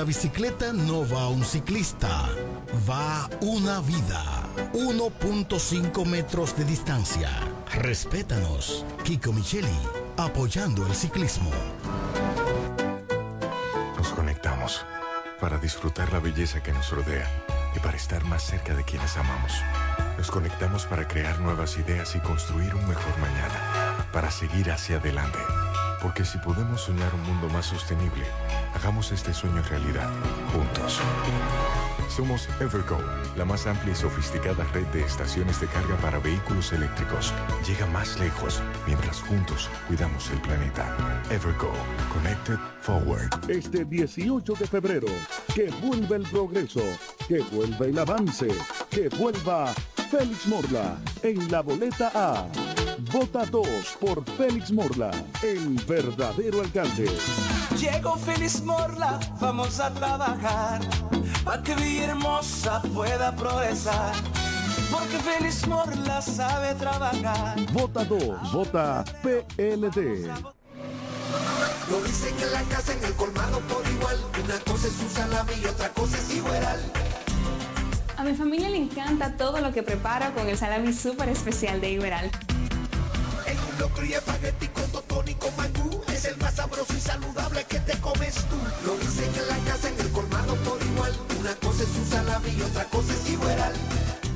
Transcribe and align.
La 0.00 0.04
bicicleta 0.04 0.72
no 0.72 1.06
va 1.06 1.28
un 1.28 1.44
ciclista, 1.44 2.30
va 2.88 3.28
una 3.42 3.80
vida. 3.80 4.24
1.5 4.72 6.06
metros 6.06 6.56
de 6.56 6.64
distancia. 6.64 7.28
Respétanos. 7.74 8.86
Kiko 9.04 9.34
Micheli, 9.34 9.78
apoyando 10.16 10.86
el 10.86 10.94
ciclismo. 10.94 11.50
Nos 13.98 14.08
conectamos 14.08 14.86
para 15.38 15.58
disfrutar 15.58 16.10
la 16.14 16.20
belleza 16.20 16.62
que 16.62 16.72
nos 16.72 16.90
rodea 16.90 17.28
y 17.76 17.80
para 17.80 17.98
estar 17.98 18.24
más 18.24 18.42
cerca 18.42 18.74
de 18.74 18.84
quienes 18.84 19.18
amamos. 19.18 19.52
Nos 20.16 20.30
conectamos 20.30 20.86
para 20.86 21.06
crear 21.06 21.38
nuevas 21.40 21.76
ideas 21.76 22.16
y 22.16 22.20
construir 22.20 22.74
un 22.74 22.88
mejor 22.88 23.18
mañana, 23.18 24.06
para 24.14 24.30
seguir 24.30 24.70
hacia 24.70 24.96
adelante. 24.96 25.40
Porque 26.02 26.24
si 26.24 26.38
podemos 26.38 26.82
soñar 26.82 27.14
un 27.14 27.22
mundo 27.22 27.48
más 27.48 27.66
sostenible, 27.66 28.24
hagamos 28.74 29.12
este 29.12 29.34
sueño 29.34 29.62
realidad, 29.62 30.10
juntos. 30.52 31.00
Somos 32.08 32.48
Evergo, 32.58 32.98
la 33.36 33.44
más 33.44 33.66
amplia 33.66 33.92
y 33.92 33.96
sofisticada 33.96 34.64
red 34.72 34.86
de 34.86 35.02
estaciones 35.02 35.60
de 35.60 35.66
carga 35.68 35.96
para 35.98 36.18
vehículos 36.18 36.72
eléctricos. 36.72 37.32
Llega 37.66 37.86
más 37.86 38.18
lejos 38.18 38.60
mientras 38.86 39.20
juntos 39.20 39.68
cuidamos 39.86 40.28
el 40.30 40.40
planeta. 40.40 40.96
Evergo, 41.30 41.72
Connected 42.12 42.58
Forward. 42.80 43.48
Este 43.48 43.84
18 43.84 44.54
de 44.54 44.66
febrero, 44.66 45.08
que 45.54 45.70
vuelva 45.82 46.16
el 46.16 46.22
progreso, 46.24 46.82
que 47.28 47.40
vuelva 47.52 47.86
el 47.86 47.98
avance, 47.98 48.48
que 48.90 49.08
vuelva 49.10 49.72
Félix 50.10 50.46
Morla 50.46 50.98
en 51.22 51.50
la 51.50 51.60
boleta 51.60 52.10
A. 52.14 52.69
Vota 53.08 53.46
2 53.46 53.66
por 53.98 54.24
Félix 54.36 54.70
Morla, 54.70 55.10
el 55.42 55.74
verdadero 55.86 56.60
alcalde. 56.60 57.08
Llegó 57.78 58.16
Félix 58.16 58.62
Morla, 58.62 59.18
vamos 59.40 59.80
a 59.80 59.90
trabajar 59.90 60.80
para 61.42 61.62
que 61.62 61.74
Villahermosa 61.76 62.82
pueda 62.94 63.34
progresar. 63.34 64.12
Porque 64.90 65.16
Félix 65.18 65.66
Morla 65.66 66.20
sabe 66.20 66.74
trabajar. 66.74 67.56
Vota 67.72 68.04
2, 68.04 68.52
vota 68.52 69.04
PLD. 69.22 70.26
Lo 71.90 72.02
dicen 72.02 72.34
en 72.38 72.52
la 72.52 72.62
casa, 72.64 72.92
en 72.92 73.04
el 73.04 73.14
colmado 73.14 73.60
por 73.60 73.82
igual. 73.88 74.16
Una 74.44 74.58
cosa 74.60 74.88
es 74.88 75.00
un 75.00 75.08
salami 75.08 75.52
y 75.62 75.64
otra 75.64 75.88
cosa 75.90 76.18
es 76.18 76.34
igual. 76.34 76.92
A 78.18 78.24
mi 78.24 78.34
familia 78.34 78.68
le 78.68 78.76
encanta 78.76 79.38
todo 79.38 79.60
lo 79.62 79.72
que 79.72 79.82
preparo 79.82 80.34
con 80.34 80.46
el 80.48 80.58
salami 80.58 80.92
súper 80.92 81.30
especial 81.30 81.80
de 81.80 81.92
Iberal. 81.92 82.30
Locro 83.80 84.04
y 84.04 84.12
espagueti 84.12 84.68
con 84.68 84.84
totón 84.92 85.26
y 85.26 85.34
con 85.34 85.56
mangú 85.56 86.02
Es 86.12 86.26
el 86.26 86.36
más 86.36 86.54
sabroso 86.54 86.92
y 86.94 87.00
saludable 87.00 87.64
que 87.64 87.80
te 87.80 87.98
comes 87.98 88.34
tú 88.34 88.56
Lo 88.84 88.94
dicen 88.98 89.30
en 89.34 89.48
la 89.48 89.56
casa, 89.70 89.88
en 89.88 89.98
el 89.98 90.10
colmado 90.12 90.54
por 90.56 90.78
igual 90.82 91.12
Una 91.40 91.54
cosa 91.54 91.84
es 91.84 91.96
un 91.96 92.04
salami 92.04 92.50
y 92.58 92.60
otra 92.60 92.84
cosa 92.84 93.14
es 93.14 93.30
igual 93.30 93.72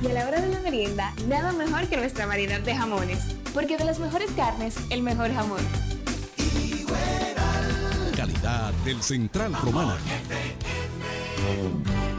Y 0.02 0.06
a 0.06 0.12
la 0.14 0.28
hora 0.28 0.40
de 0.40 0.48
la 0.48 0.60
merienda, 0.60 1.12
nada 1.28 1.52
mejor 1.52 1.86
que 1.88 1.98
nuestra 1.98 2.24
variedad 2.24 2.60
de 2.60 2.74
jamones. 2.74 3.18
Porque 3.52 3.76
de 3.76 3.84
las 3.84 3.98
mejores 3.98 4.30
carnes, 4.32 4.76
el 4.90 5.02
mejor 5.02 5.32
jamón. 5.32 5.60
Calidad 8.16 8.72
del 8.84 9.02
Central 9.02 9.54
Romana. 9.62 9.96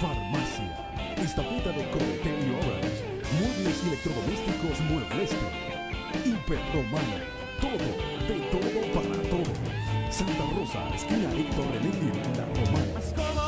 Farmacia, 0.00 1.14
Estafeta 1.16 1.70
de 1.70 1.84
Obras, 2.58 2.94
Muebles 3.38 3.82
y 3.84 3.88
Electrodomésticos 3.88 4.80
Muebleste, 4.90 5.36
Hiperromana, 6.24 7.22
todo, 7.60 7.86
de 8.26 8.40
todo 8.50 8.80
para 8.94 9.22
todos. 9.30 9.58
Santa 10.10 10.44
Rosa, 10.56 10.94
esquina 10.94 11.30
Héctor 11.32 11.66
René 11.72 11.90
La 12.36 12.46
Romana. 12.46 13.47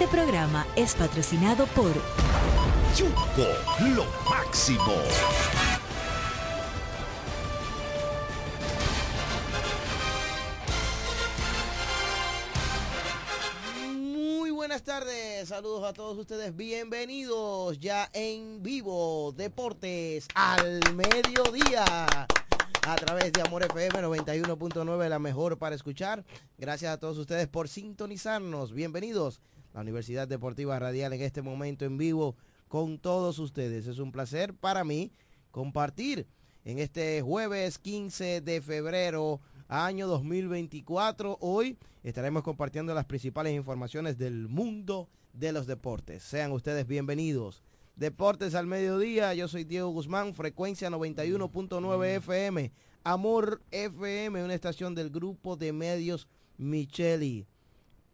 Este 0.00 0.16
programa 0.16 0.66
es 0.76 0.94
patrocinado 0.94 1.66
por 1.66 1.92
Yuko, 2.96 3.46
lo 3.94 4.06
máximo. 4.30 4.94
Muy 13.92 14.50
buenas 14.50 14.82
tardes, 14.84 15.46
saludos 15.46 15.84
a 15.84 15.92
todos 15.92 16.16
ustedes, 16.16 16.56
bienvenidos 16.56 17.78
ya 17.78 18.08
en 18.14 18.62
vivo, 18.62 19.34
Deportes 19.36 20.28
al 20.34 20.80
mediodía, 20.94 22.06
a 22.06 22.96
través 22.96 23.34
de 23.34 23.42
Amor 23.42 23.64
FM 23.64 24.00
91.9, 24.00 25.08
la 25.10 25.18
mejor 25.18 25.58
para 25.58 25.74
escuchar. 25.74 26.24
Gracias 26.56 26.90
a 26.90 26.98
todos 26.98 27.18
ustedes 27.18 27.48
por 27.48 27.68
sintonizarnos, 27.68 28.72
bienvenidos. 28.72 29.42
La 29.72 29.80
Universidad 29.80 30.26
Deportiva 30.26 30.78
Radial 30.78 31.12
en 31.12 31.22
este 31.22 31.42
momento 31.42 31.84
en 31.84 31.96
vivo 31.96 32.36
con 32.68 32.98
todos 32.98 33.38
ustedes. 33.38 33.86
Es 33.86 33.98
un 33.98 34.12
placer 34.12 34.54
para 34.54 34.84
mí 34.84 35.12
compartir 35.50 36.26
en 36.64 36.78
este 36.78 37.22
jueves 37.22 37.78
15 37.78 38.40
de 38.40 38.60
febrero 38.60 39.40
año 39.68 40.08
2024. 40.08 41.38
Hoy 41.40 41.78
estaremos 42.02 42.42
compartiendo 42.42 42.94
las 42.94 43.04
principales 43.04 43.54
informaciones 43.54 44.18
del 44.18 44.48
mundo 44.48 45.08
de 45.32 45.52
los 45.52 45.66
deportes. 45.66 46.22
Sean 46.22 46.52
ustedes 46.52 46.86
bienvenidos. 46.86 47.62
Deportes 47.96 48.54
al 48.54 48.66
mediodía, 48.66 49.34
yo 49.34 49.46
soy 49.46 49.64
Diego 49.64 49.90
Guzmán, 49.90 50.34
frecuencia 50.34 50.90
91.9 50.90 52.16
FM, 52.16 52.72
Amor 53.04 53.62
FM, 53.70 54.42
una 54.42 54.54
estación 54.54 54.94
del 54.94 55.10
grupo 55.10 55.56
de 55.56 55.72
medios 55.72 56.26
Micheli. 56.56 57.46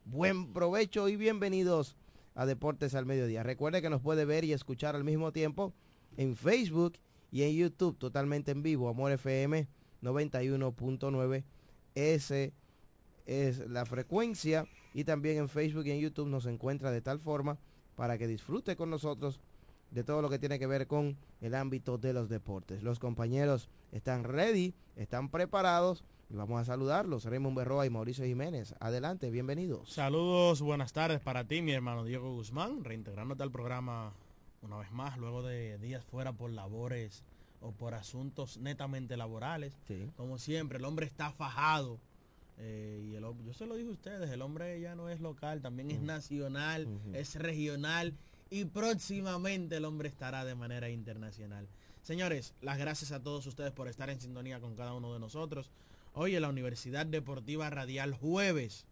Buen 0.09 0.53
provecho 0.53 1.09
y 1.09 1.17
bienvenidos 1.17 1.97
a 2.37 2.47
Deportes 2.47 2.95
al 2.95 3.07
Mediodía. 3.07 3.43
Recuerde 3.43 3.83
que 3.83 3.91
nos 3.91 4.01
puede 4.01 4.25
ver 4.25 4.45
y 4.45 4.53
escuchar 4.53 4.95
al 4.95 5.03
mismo 5.03 5.33
tiempo 5.33 5.75
en 6.17 6.37
Facebook 6.37 6.93
y 7.33 7.43
en 7.43 7.57
YouTube 7.57 7.99
totalmente 7.99 8.53
en 8.53 8.63
vivo, 8.63 8.89
Amor 8.89 9.11
FM 9.11 9.67
91.9. 10.03 11.43
Ese 11.97 12.53
es 13.27 13.69
la 13.69 13.85
frecuencia 13.85 14.69
y 14.95 15.03
también 15.03 15.39
en 15.39 15.49
Facebook 15.49 15.87
y 15.87 15.91
en 15.91 15.99
YouTube 15.99 16.29
nos 16.29 16.47
encuentra 16.47 16.93
de 16.93 17.01
tal 17.01 17.19
forma 17.19 17.59
para 17.97 18.17
que 18.17 18.29
disfrute 18.29 18.77
con 18.77 18.91
nosotros 18.91 19.41
de 19.91 20.05
todo 20.05 20.23
lo 20.23 20.31
que 20.31 20.39
tiene 20.39 20.61
que 20.61 20.69
ver 20.69 20.87
con 20.87 21.17
el 21.41 21.53
ámbito 21.53 21.99
de 21.99 22.13
los 22.13 22.29
deportes. 22.29 22.85
Los 22.85 23.01
compañeros 23.01 23.69
están 23.91 24.23
ready, 24.23 24.73
están 24.95 25.31
preparados 25.31 26.05
vamos 26.29 26.61
a 26.61 26.65
saludarlos. 26.65 27.25
Raymond 27.25 27.57
Berroa 27.57 27.87
y 27.87 27.91
Mauricio 27.91 28.25
Jiménez. 28.25 28.75
Adelante, 28.81 29.31
bienvenidos. 29.31 29.93
Saludos, 29.93 30.61
buenas 30.63 30.93
tardes 30.93 31.21
para 31.21 31.45
ti, 31.45 31.63
mi 31.63 31.73
hermano 31.73 32.05
Diego 32.05 32.33
Guzmán, 32.35 32.85
reintegrándote 32.85 33.43
al 33.43 33.51
programa 33.51 34.13
una 34.63 34.79
vez 34.79 34.91
más, 34.93 35.17
luego 35.19 35.43
de 35.43 35.79
días 35.79 36.05
fuera 36.05 36.33
por 36.33 36.51
labores 36.51 37.23
o 37.61 37.73
por 37.73 37.95
asuntos 37.95 38.59
netamente 38.59 39.17
laborales. 39.17 39.79
Como 40.17 40.39
siempre, 40.39 40.79
el 40.79 40.85
hombre 40.85 41.07
está 41.07 41.31
fajado. 41.31 41.99
eh, 42.59 43.03
y 43.11 43.15
el, 43.15 43.25
yo 43.45 43.53
se 43.55 43.67
lo 43.67 43.77
digo 43.77 43.91
a 43.91 43.95
ustedes, 43.95 44.31
el 44.31 44.43
hombre 44.43 44.81
ya 44.81 44.95
no 44.95 45.09
es 45.09 45.21
local, 45.21 45.61
también 45.63 45.91
es 45.91 46.01
nacional, 46.01 46.89
es 47.13 47.35
regional 47.37 48.15
y 48.51 48.65
próximamente 48.65 49.77
el 49.77 49.85
hombre 49.85 50.09
estará 50.09 50.45
de 50.45 50.55
manera 50.55 50.89
internacional. 50.89 51.67
Señores, 52.03 52.55
las 52.63 52.79
gracias 52.79 53.11
a 53.13 53.23
todos 53.23 53.47
ustedes 53.47 53.73
por 53.73 53.89
estar 53.89 54.09
en 54.11 54.21
sintonía 54.21 54.61
con 54.61 54.75
cada 54.77 54.95
uno 54.95 55.13
de 55.13 55.19
nosotros. 55.19 55.71
Hoy 56.19 56.35
en 56.35 56.41
la 56.41 56.49
Universidad 56.49 57.05
Deportiva 57.05 57.69
Radial 57.69 58.15
jueves. 58.15 58.87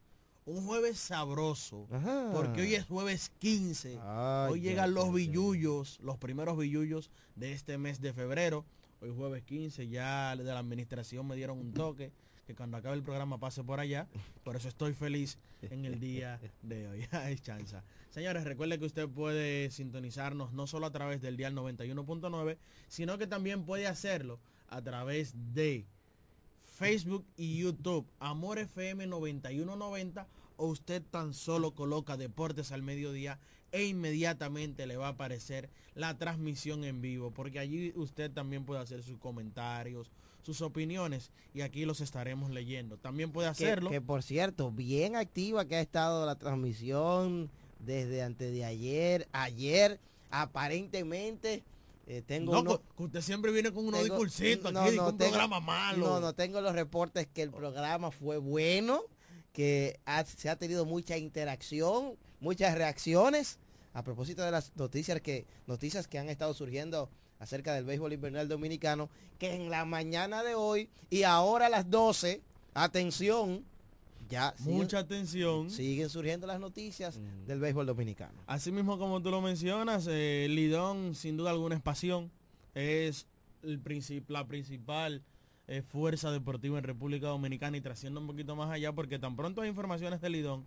Un 0.44 0.66
jueves 0.66 0.98
sabroso. 0.98 1.88
Porque 2.34 2.60
hoy 2.60 2.74
es 2.74 2.84
jueves 2.84 3.32
15. 3.38 3.98
Ay, 4.02 4.52
hoy 4.52 4.60
llegan 4.60 4.92
los 4.92 5.10
billullos, 5.10 5.98
los 6.02 6.18
primeros 6.18 6.58
billullos 6.58 7.10
de 7.34 7.54
este 7.54 7.78
mes 7.78 8.02
de 8.02 8.12
febrero. 8.12 8.66
Hoy 9.00 9.10
jueves 9.16 9.42
15, 9.42 9.88
ya 9.88 10.36
de 10.36 10.44
la 10.44 10.58
administración 10.58 11.26
me 11.26 11.34
dieron 11.34 11.58
un 11.58 11.72
toque 11.72 12.12
que 12.46 12.54
cuando 12.54 12.76
acabe 12.76 12.94
el 12.94 13.02
programa 13.02 13.40
pase 13.40 13.64
por 13.64 13.80
allá. 13.80 14.06
Por 14.42 14.56
eso 14.56 14.68
estoy 14.68 14.92
feliz 14.92 15.38
en 15.62 15.86
el 15.86 16.00
día 16.00 16.38
de 16.60 16.88
hoy. 16.88 17.06
Ay, 17.10 17.38
chanza. 17.38 17.84
Señores, 18.10 18.44
recuerde 18.44 18.78
que 18.78 18.84
usted 18.84 19.08
puede 19.08 19.70
sintonizarnos 19.70 20.52
no 20.52 20.66
solo 20.66 20.84
a 20.84 20.92
través 20.92 21.22
del 21.22 21.38
dial 21.38 21.54
91.9, 21.54 22.58
sino 22.88 23.16
que 23.16 23.26
también 23.26 23.64
puede 23.64 23.86
hacerlo 23.86 24.40
a 24.68 24.82
través 24.82 25.32
de 25.54 25.86
Facebook 26.74 27.24
y 27.36 27.58
YouTube, 27.58 28.04
Amor 28.18 28.58
FM 28.58 29.06
9190, 29.06 30.26
o 30.56 30.66
usted 30.66 31.02
tan 31.10 31.32
solo 31.32 31.72
coloca 31.74 32.16
Deportes 32.16 32.72
al 32.72 32.82
mediodía 32.82 33.38
e 33.70 33.84
inmediatamente 33.84 34.86
le 34.86 34.96
va 34.96 35.06
a 35.06 35.10
aparecer 35.10 35.68
la 35.94 36.16
transmisión 36.18 36.84
en 36.84 37.00
vivo, 37.00 37.30
porque 37.32 37.58
allí 37.58 37.92
usted 37.96 38.30
también 38.30 38.64
puede 38.64 38.80
hacer 38.80 39.02
sus 39.02 39.18
comentarios, 39.18 40.10
sus 40.42 40.60
opiniones, 40.62 41.30
y 41.54 41.60
aquí 41.62 41.84
los 41.84 42.00
estaremos 42.00 42.50
leyendo. 42.50 42.96
También 42.98 43.30
puede 43.30 43.46
Que, 43.48 43.50
hacerlo. 43.52 43.90
que, 43.90 44.00
por 44.00 44.22
cierto, 44.22 44.70
bien 44.70 45.16
activa 45.16 45.64
que 45.66 45.76
ha 45.76 45.80
estado 45.80 46.26
la 46.26 46.36
transmisión 46.36 47.50
desde 47.78 48.22
antes 48.22 48.52
de 48.52 48.64
ayer. 48.64 49.28
Ayer, 49.32 50.00
aparentemente, 50.30 51.62
eh, 52.06 52.22
tengo 52.26 52.52
No, 52.52 52.60
uno- 52.60 52.82
que 52.96 53.02
usted 53.04 53.20
siempre 53.22 53.50
viene 53.52 53.72
con 53.72 53.86
unos 53.86 54.02
tengo- 54.02 54.14
discursitos 54.16 54.72
no, 54.72 54.80
aquí, 54.80 54.96
no, 54.96 55.08
un 55.08 55.18
tengo- 55.18 55.30
programa 55.30 55.60
malo. 55.60 56.06
No, 56.06 56.20
no, 56.20 56.32
tengo 56.34 56.60
los 56.60 56.74
reportes 56.74 57.26
que 57.26 57.42
el 57.42 57.50
programa 57.50 58.10
fue 58.10 58.38
bueno, 58.38 59.02
que 59.52 59.98
ha- 60.04 60.24
se 60.24 60.48
ha 60.50 60.56
tenido 60.56 60.84
mucha 60.84 61.16
interacción, 61.16 62.16
muchas 62.40 62.74
reacciones. 62.74 63.58
A 63.92 64.02
propósito 64.02 64.42
de 64.42 64.50
las 64.50 64.72
noticias 64.76 65.20
que, 65.20 65.46
noticias 65.66 66.08
que 66.08 66.18
han 66.18 66.28
estado 66.28 66.52
surgiendo 66.52 67.08
acerca 67.38 67.72
del 67.74 67.84
béisbol 67.84 68.12
invernal 68.12 68.48
dominicano, 68.48 69.08
que 69.38 69.54
en 69.54 69.70
la 69.70 69.84
mañana 69.84 70.42
de 70.42 70.54
hoy 70.56 70.88
y 71.10 71.22
ahora 71.22 71.66
a 71.66 71.68
las 71.68 71.88
12, 71.90 72.42
atención, 72.74 73.64
ya 74.34 74.54
siguen- 74.56 74.76
Mucha 74.76 74.98
atención. 74.98 75.70
siguen 75.70 76.10
surgiendo 76.10 76.46
las 76.46 76.58
noticias 76.58 77.20
del 77.46 77.60
béisbol 77.60 77.86
dominicano. 77.86 78.42
Así 78.46 78.72
mismo 78.72 78.98
como 78.98 79.22
tú 79.22 79.30
lo 79.30 79.40
mencionas, 79.40 80.06
eh, 80.10 80.46
Lidón 80.50 81.14
sin 81.14 81.36
duda 81.36 81.50
alguna 81.50 81.76
es 81.76 81.82
pasión, 81.82 82.30
es 82.74 83.26
el 83.62 83.80
princip- 83.82 84.28
la 84.28 84.44
principal 84.46 85.22
eh, 85.66 85.80
fuerza 85.82 86.30
deportiva 86.30 86.76
en 86.78 86.84
República 86.84 87.28
Dominicana 87.28 87.76
y 87.78 87.80
trasciende 87.80 88.20
un 88.20 88.26
poquito 88.26 88.54
más 88.54 88.70
allá 88.70 88.92
porque 88.92 89.18
tan 89.18 89.34
pronto 89.34 89.62
hay 89.62 89.70
informaciones 89.70 90.20
de 90.20 90.28
Lidón, 90.28 90.66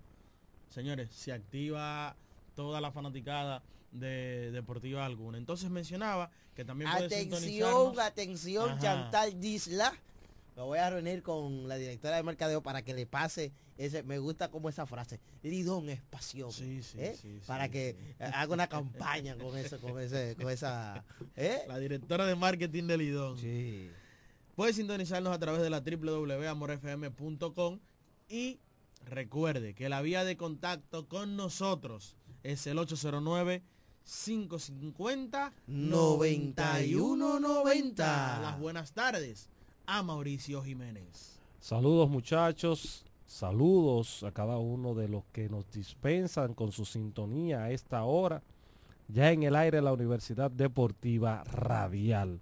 señores, 0.69 1.09
se 1.11 1.31
activa 1.33 2.15
toda 2.55 2.81
la 2.81 2.91
fanaticada 2.91 3.61
de 3.91 4.49
Deportiva 4.51 5.05
alguna. 5.05 5.37
Entonces 5.37 5.69
mencionaba 5.69 6.31
que 6.55 6.65
también 6.65 6.89
puede 6.91 7.05
Atención, 7.05 7.39
sintonizarnos. 7.41 7.99
atención, 7.99 8.69
Ajá. 8.71 8.79
Chantal 8.79 9.39
Disla. 9.39 9.93
Me 10.57 10.63
voy 10.63 10.79
a 10.79 10.89
reunir 10.89 11.21
con 11.21 11.67
la 11.67 11.75
directora 11.75 12.15
de 12.15 12.23
mercadeo 12.23 12.63
para 12.63 12.81
que 12.81 12.95
le 12.95 13.05
pase 13.05 13.51
ese, 13.77 14.01
me 14.01 14.17
gusta 14.17 14.49
como 14.49 14.69
esa 14.69 14.87
frase, 14.87 15.19
Lidón 15.43 15.87
es 15.87 16.01
pasión. 16.01 16.49
¿eh? 16.97 17.15
para 17.45 17.69
que 17.69 17.95
haga 18.19 18.55
una 18.55 18.65
campaña 18.65 19.37
con 19.37 19.55
eso, 19.55 19.79
con 19.79 20.01
ese, 20.01 20.35
con 20.35 20.49
esa, 20.49 21.05
¿eh? 21.35 21.59
La 21.67 21.77
directora 21.77 22.25
de 22.25 22.35
marketing 22.35 22.87
de 22.87 22.97
Lidón. 22.97 23.37
Sí. 23.37 23.91
Puede 24.55 24.73
sintonizarnos 24.73 25.31
a 25.31 25.37
través 25.37 25.61
de 25.61 25.69
la 25.69 25.81
www.amorfm.com 25.81 27.79
y 28.27 28.59
recuerde 29.05 29.75
que 29.75 29.89
la 29.89 30.01
vía 30.01 30.23
de 30.23 30.37
contacto 30.37 31.07
con 31.07 31.35
nosotros 31.35 32.15
es 32.41 32.65
el 32.65 32.79
809 32.79 33.61
550 34.05 35.53
9190. 35.67 38.39
Las 38.41 38.59
buenas 38.59 38.93
tardes 38.93 39.51
a 39.87 40.03
Mauricio 40.03 40.61
Jiménez. 40.61 41.39
Saludos 41.61 42.09
muchachos, 42.09 43.05
saludos 43.25 44.21
a 44.23 44.33
cada 44.33 44.57
uno 44.57 44.93
de 44.93 45.07
los 45.07 45.23
que 45.31 45.47
nos 45.47 45.71
dispensan 45.71 46.53
con 46.53 46.73
su 46.73 46.83
sintonía 46.83 47.63
a 47.63 47.71
esta 47.71 48.03
hora, 48.03 48.43
ya 49.07 49.31
en 49.31 49.43
el 49.43 49.55
aire 49.55 49.77
de 49.77 49.81
la 49.81 49.93
Universidad 49.93 50.51
Deportiva 50.51 51.43
Radial. 51.45 52.41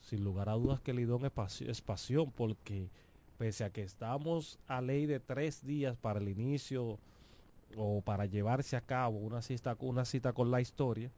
Sin 0.00 0.24
lugar 0.24 0.48
a 0.48 0.54
dudas 0.54 0.80
que 0.80 0.94
Lidón 0.94 1.26
es, 1.26 1.60
es 1.60 1.82
pasión 1.82 2.32
porque 2.32 2.88
pese 3.36 3.64
a 3.64 3.70
que 3.70 3.82
estamos 3.82 4.58
a 4.66 4.80
ley 4.80 5.04
de 5.04 5.20
tres 5.20 5.64
días 5.64 5.96
para 5.98 6.20
el 6.20 6.28
inicio 6.28 6.98
o 7.76 8.00
para 8.00 8.24
llevarse 8.24 8.76
a 8.76 8.80
cabo 8.80 9.18
una 9.18 9.42
cita, 9.42 9.76
una 9.80 10.06
cita 10.06 10.32
con 10.32 10.50
la 10.50 10.62
historia, 10.62 11.10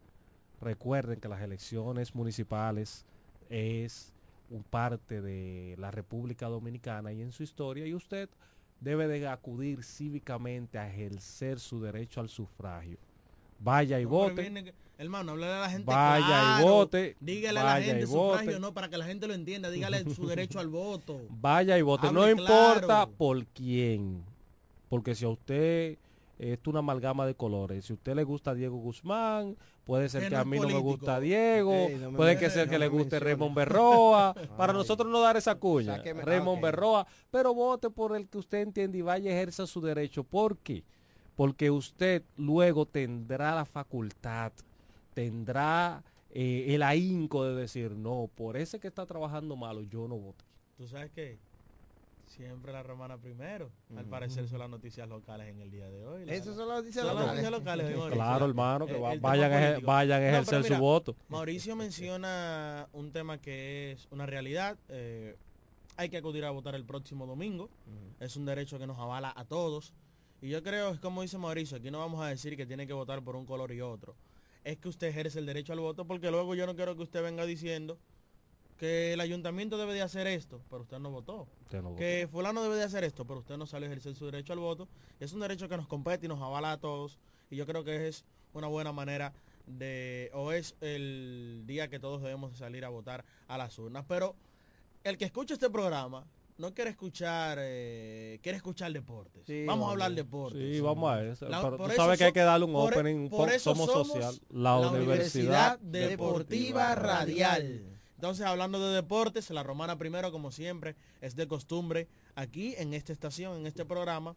recuerden 0.60 1.20
que 1.20 1.28
las 1.28 1.42
elecciones 1.42 2.14
municipales 2.14 3.06
es 3.48 4.13
parte 4.70 5.20
de 5.20 5.74
la 5.78 5.90
República 5.90 6.46
Dominicana 6.46 7.12
y 7.12 7.22
en 7.22 7.32
su 7.32 7.42
historia 7.42 7.86
y 7.86 7.94
usted 7.94 8.28
debe 8.80 9.08
de 9.08 9.26
acudir 9.26 9.82
cívicamente 9.82 10.78
a 10.78 10.88
ejercer 10.88 11.58
su 11.58 11.80
derecho 11.80 12.20
al 12.20 12.28
sufragio. 12.28 12.98
Vaya 13.58 13.98
y 13.98 14.04
vote. 14.04 14.42
viene 14.42 14.74
Hermano, 14.96 15.32
háblale 15.32 15.52
a 15.54 15.60
la 15.60 15.70
gente 15.70 15.86
Vaya 15.86 16.60
y 16.60 16.62
vote, 16.62 17.16
Dígale 17.18 17.58
a 17.58 17.64
la 17.64 17.80
gente 17.80 18.06
sufragio, 18.06 18.60
no, 18.60 18.72
para 18.72 18.88
que 18.88 18.96
la 18.96 19.04
gente 19.04 19.26
lo 19.26 19.34
entienda. 19.34 19.70
Dígale 19.70 20.04
su 20.14 20.26
derecho 20.28 20.60
al 20.60 20.68
voto. 20.68 21.20
Vaya 21.30 21.76
y 21.76 21.82
vote. 21.82 22.12
no 22.12 22.28
importa 22.28 23.06
por 23.06 23.44
quién. 23.46 24.22
Porque 24.88 25.14
si 25.14 25.24
a 25.24 25.28
usted 25.30 25.98
esto 26.38 26.70
es 26.70 26.72
una 26.72 26.80
amalgama 26.80 27.26
de 27.26 27.34
colores. 27.34 27.84
Si 27.84 27.92
a 27.92 27.96
usted 27.96 28.14
le 28.14 28.24
gusta 28.24 28.54
Diego 28.54 28.76
Guzmán, 28.76 29.56
puede 29.84 30.08
ser 30.08 30.22
Que 30.22 30.28
que, 30.28 30.34
no 30.34 30.40
a 30.40 30.44
mí 30.44 30.58
no 30.58 30.68
me 30.68 30.78
gusta 30.78 31.20
Diego, 31.20 31.72
Ey, 31.72 31.96
no 31.96 32.10
me 32.10 32.16
puede 32.16 32.38
que 32.38 32.50
sea 32.50 32.64
no 32.64 32.70
que 32.70 32.78
le 32.78 32.88
guste. 32.88 33.20
Raymond 33.20 33.54
Berroa, 33.54 34.34
para 34.56 34.72
nosotros 34.72 35.10
no 35.10 35.20
dar 35.20 35.36
esa 35.36 35.54
cuña. 35.54 35.96
Sáqueme- 35.98 36.22
ah, 36.22 36.24
Raymond 36.24 36.58
ok. 36.58 36.62
Berroa, 36.62 37.06
pero 37.30 37.54
vote 37.54 37.90
por 37.90 38.16
el 38.16 38.28
que 38.28 38.38
usted 38.38 38.62
entiende 38.62 38.98
y 38.98 39.02
vaya 39.02 39.30
y 39.30 39.32
ejerza 39.34 39.66
su 39.66 39.80
derecho. 39.80 40.24
¿Por 40.24 40.58
qué? 40.58 40.84
Porque 41.36 41.70
usted 41.70 42.22
luego 42.36 42.86
tendrá 42.86 43.54
la 43.54 43.64
facultad, 43.64 44.52
tendrá 45.14 46.02
eh, 46.30 46.74
el 46.74 46.82
ahínco 46.82 47.44
de 47.44 47.54
decir, 47.54 47.92
no, 47.92 48.28
por 48.34 48.56
ese 48.56 48.80
que 48.80 48.88
está 48.88 49.06
trabajando 49.06 49.56
malo, 49.56 49.82
yo 49.82 50.08
no 50.08 50.16
voto. 50.16 50.44
¿Tú 50.76 50.86
sabes 50.88 51.10
qué? 51.12 51.38
Siempre 52.36 52.72
la 52.72 52.82
romana 52.82 53.16
primero. 53.16 53.70
Al 53.96 54.06
parecer 54.06 54.48
son 54.48 54.58
las 54.58 54.68
noticias 54.68 55.08
locales 55.08 55.48
en 55.48 55.60
el 55.60 55.70
día 55.70 55.88
de 55.88 56.04
hoy. 56.04 56.24
la- 56.24 56.34
Esas 56.34 56.56
son 56.56 56.66
las 56.68 56.78
noticias 56.78 57.04
son 57.04 57.14
las 57.14 57.14
locales. 57.26 57.42
noticias 57.44 57.52
locales. 57.60 57.88
de 57.88 57.94
hoy. 57.96 58.12
Claro, 58.12 58.46
hermano, 58.46 58.86
que 58.86 58.96
El- 58.96 59.02
va- 59.04 59.12
el 59.12 59.18
tema 59.20 59.28
vayan, 59.28 59.52
a, 59.52 59.78
vayan 59.80 60.18
a 60.22 60.24
No, 60.24 60.30
ejercer 60.32 60.62
mira, 60.64 60.76
su 60.76 60.82
voto. 60.82 61.16
Mauricio 61.28 61.76
menciona 61.76 62.88
un 62.92 63.12
tema 63.12 63.38
que 63.40 63.92
es 63.92 64.08
una 64.10 64.26
realidad. 64.26 64.76
eh, 64.88 65.36
hay 65.96 66.08
que 66.08 66.16
acudir 66.16 66.44
a 66.44 66.50
votar 66.50 66.74
el 66.74 66.84
próximo 66.84 67.24
domingo. 67.24 67.70
Es 68.18 68.36
un 68.36 68.44
derecho 68.46 68.80
que 68.80 68.86
nos 68.88 68.98
avala 68.98 69.32
a 69.36 69.44
todos. 69.44 69.92
Y 70.42 70.48
yo 70.48 70.60
creo, 70.64 70.90
es 70.90 70.98
como 70.98 71.22
dice 71.22 71.38
Mauricio, 71.38 71.76
aquí 71.76 71.92
no 71.92 72.00
vamos 72.00 72.20
a 72.20 72.26
decir 72.26 72.56
que 72.56 72.66
tiene 72.66 72.84
que 72.88 72.92
votar 72.92 73.22
por 73.22 73.36
un 73.36 73.46
color 73.46 73.70
y 73.72 73.80
otro. 73.80 74.16
Es 74.64 74.76
que 74.78 74.88
usted 74.88 75.06
ejerce 75.06 75.38
el 75.38 75.46
derecho 75.46 75.72
al 75.72 75.78
voto 75.78 76.04
porque 76.04 76.32
luego 76.32 76.56
yo 76.56 76.66
no 76.66 76.74
quiero 76.74 76.96
que 76.96 77.02
usted 77.02 77.22
venga 77.22 77.46
diciendo 77.46 77.96
que 78.78 79.12
el 79.12 79.20
ayuntamiento 79.20 79.78
debe 79.78 79.94
de 79.94 80.02
hacer 80.02 80.26
esto, 80.26 80.60
pero 80.68 80.82
usted 80.82 80.98
no 80.98 81.10
votó. 81.10 81.46
Usted 81.62 81.78
no 81.80 81.90
votó. 81.90 81.96
Que 81.98 82.28
fulano 82.30 82.62
debe 82.62 82.76
de 82.76 82.82
hacer 82.84 83.04
esto, 83.04 83.24
pero 83.24 83.40
usted 83.40 83.56
no 83.56 83.66
salió 83.66 83.86
a 83.88 83.90
ejercer 83.92 84.14
su 84.16 84.26
derecho 84.26 84.52
al 84.52 84.58
voto. 84.58 84.88
Es 85.20 85.32
un 85.32 85.40
derecho 85.40 85.68
que 85.68 85.76
nos 85.76 85.86
compete 85.86 86.26
y 86.26 86.28
nos 86.28 86.42
avala 86.42 86.72
a 86.72 86.78
todos. 86.80 87.18
Y 87.50 87.56
yo 87.56 87.66
creo 87.66 87.84
que 87.84 88.08
es 88.08 88.24
una 88.52 88.66
buena 88.66 88.92
manera 88.92 89.32
de, 89.66 90.30
o 90.34 90.52
es 90.52 90.74
el 90.80 91.62
día 91.66 91.88
que 91.88 91.98
todos 92.00 92.20
debemos 92.22 92.52
de 92.52 92.58
salir 92.58 92.84
a 92.84 92.88
votar 92.88 93.24
a 93.48 93.56
las 93.58 93.78
urnas. 93.78 94.04
Pero 94.08 94.34
el 95.04 95.16
que 95.18 95.24
escucha 95.24 95.54
este 95.54 95.70
programa 95.70 96.26
no 96.58 96.72
quiere 96.74 96.90
escuchar, 96.90 97.58
eh, 97.60 98.38
quiere 98.42 98.56
escuchar 98.56 98.92
deportes. 98.92 99.42
Sí, 99.46 99.64
vamos 99.66 99.88
a 99.88 99.92
hablar 99.92 100.12
deportes. 100.12 100.60
Sí, 100.76 100.80
vamos 100.80 101.10
a 101.12 101.22
eso. 101.24 101.48
La- 101.48 101.62
Pero 101.62 101.76
por 101.76 101.86
tú 101.86 101.92
eso 101.92 102.02
sabes 102.02 102.18
que 102.18 102.24
hay 102.24 102.32
que 102.32 102.40
darle 102.40 102.66
un 102.66 102.72
por 102.72 102.92
e- 102.92 102.96
opening. 102.96 103.28
por 103.28 103.48
po- 103.48 103.54
eso 103.54 103.74
somos, 103.74 103.90
somos 103.90 104.08
social. 104.08 104.34
La, 104.50 104.78
Universidad, 104.78 105.78
Deportiva 105.80 106.94
Radial. 106.94 107.90
Entonces, 108.16 108.46
hablando 108.46 108.80
de 108.80 108.94
deportes, 108.94 109.50
la 109.50 109.62
romana 109.62 109.98
primero, 109.98 110.32
como 110.32 110.50
siempre, 110.52 110.96
es 111.20 111.36
de 111.36 111.46
costumbre 111.46 112.08
aquí 112.34 112.74
en 112.78 112.94
esta 112.94 113.12
estación, 113.12 113.58
en 113.58 113.66
este 113.66 113.84
programa, 113.84 114.36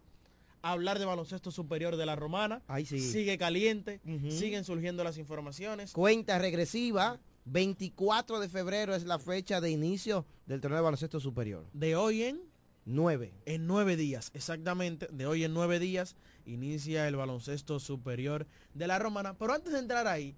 hablar 0.62 0.98
de 0.98 1.04
baloncesto 1.04 1.50
superior 1.50 1.96
de 1.96 2.06
la 2.06 2.16
romana. 2.16 2.62
Ay, 2.66 2.84
sí. 2.84 3.00
Sigue 3.00 3.38
caliente, 3.38 4.00
siguen 4.30 4.64
surgiendo 4.64 5.04
las 5.04 5.18
informaciones. 5.18 5.92
Cuenta 5.92 6.38
regresiva. 6.38 7.18
24 7.50 8.40
de 8.40 8.48
febrero 8.50 8.94
es 8.94 9.04
la 9.04 9.18
fecha 9.18 9.62
de 9.62 9.70
inicio 9.70 10.26
del 10.44 10.60
torneo 10.60 10.80
de 10.80 10.84
baloncesto 10.84 11.18
superior. 11.18 11.64
De 11.72 11.96
hoy 11.96 12.24
en 12.24 12.42
9. 12.88 13.32
En 13.44 13.66
nueve 13.66 13.96
días, 13.96 14.30
exactamente, 14.32 15.08
de 15.12 15.26
hoy 15.26 15.44
en 15.44 15.52
nueve 15.52 15.78
días, 15.78 16.16
inicia 16.46 17.06
el 17.06 17.16
baloncesto 17.16 17.80
superior 17.80 18.46
de 18.72 18.86
la 18.86 18.98
romana. 18.98 19.34
Pero 19.34 19.52
antes 19.52 19.74
de 19.74 19.78
entrar 19.78 20.06
ahí, 20.06 20.34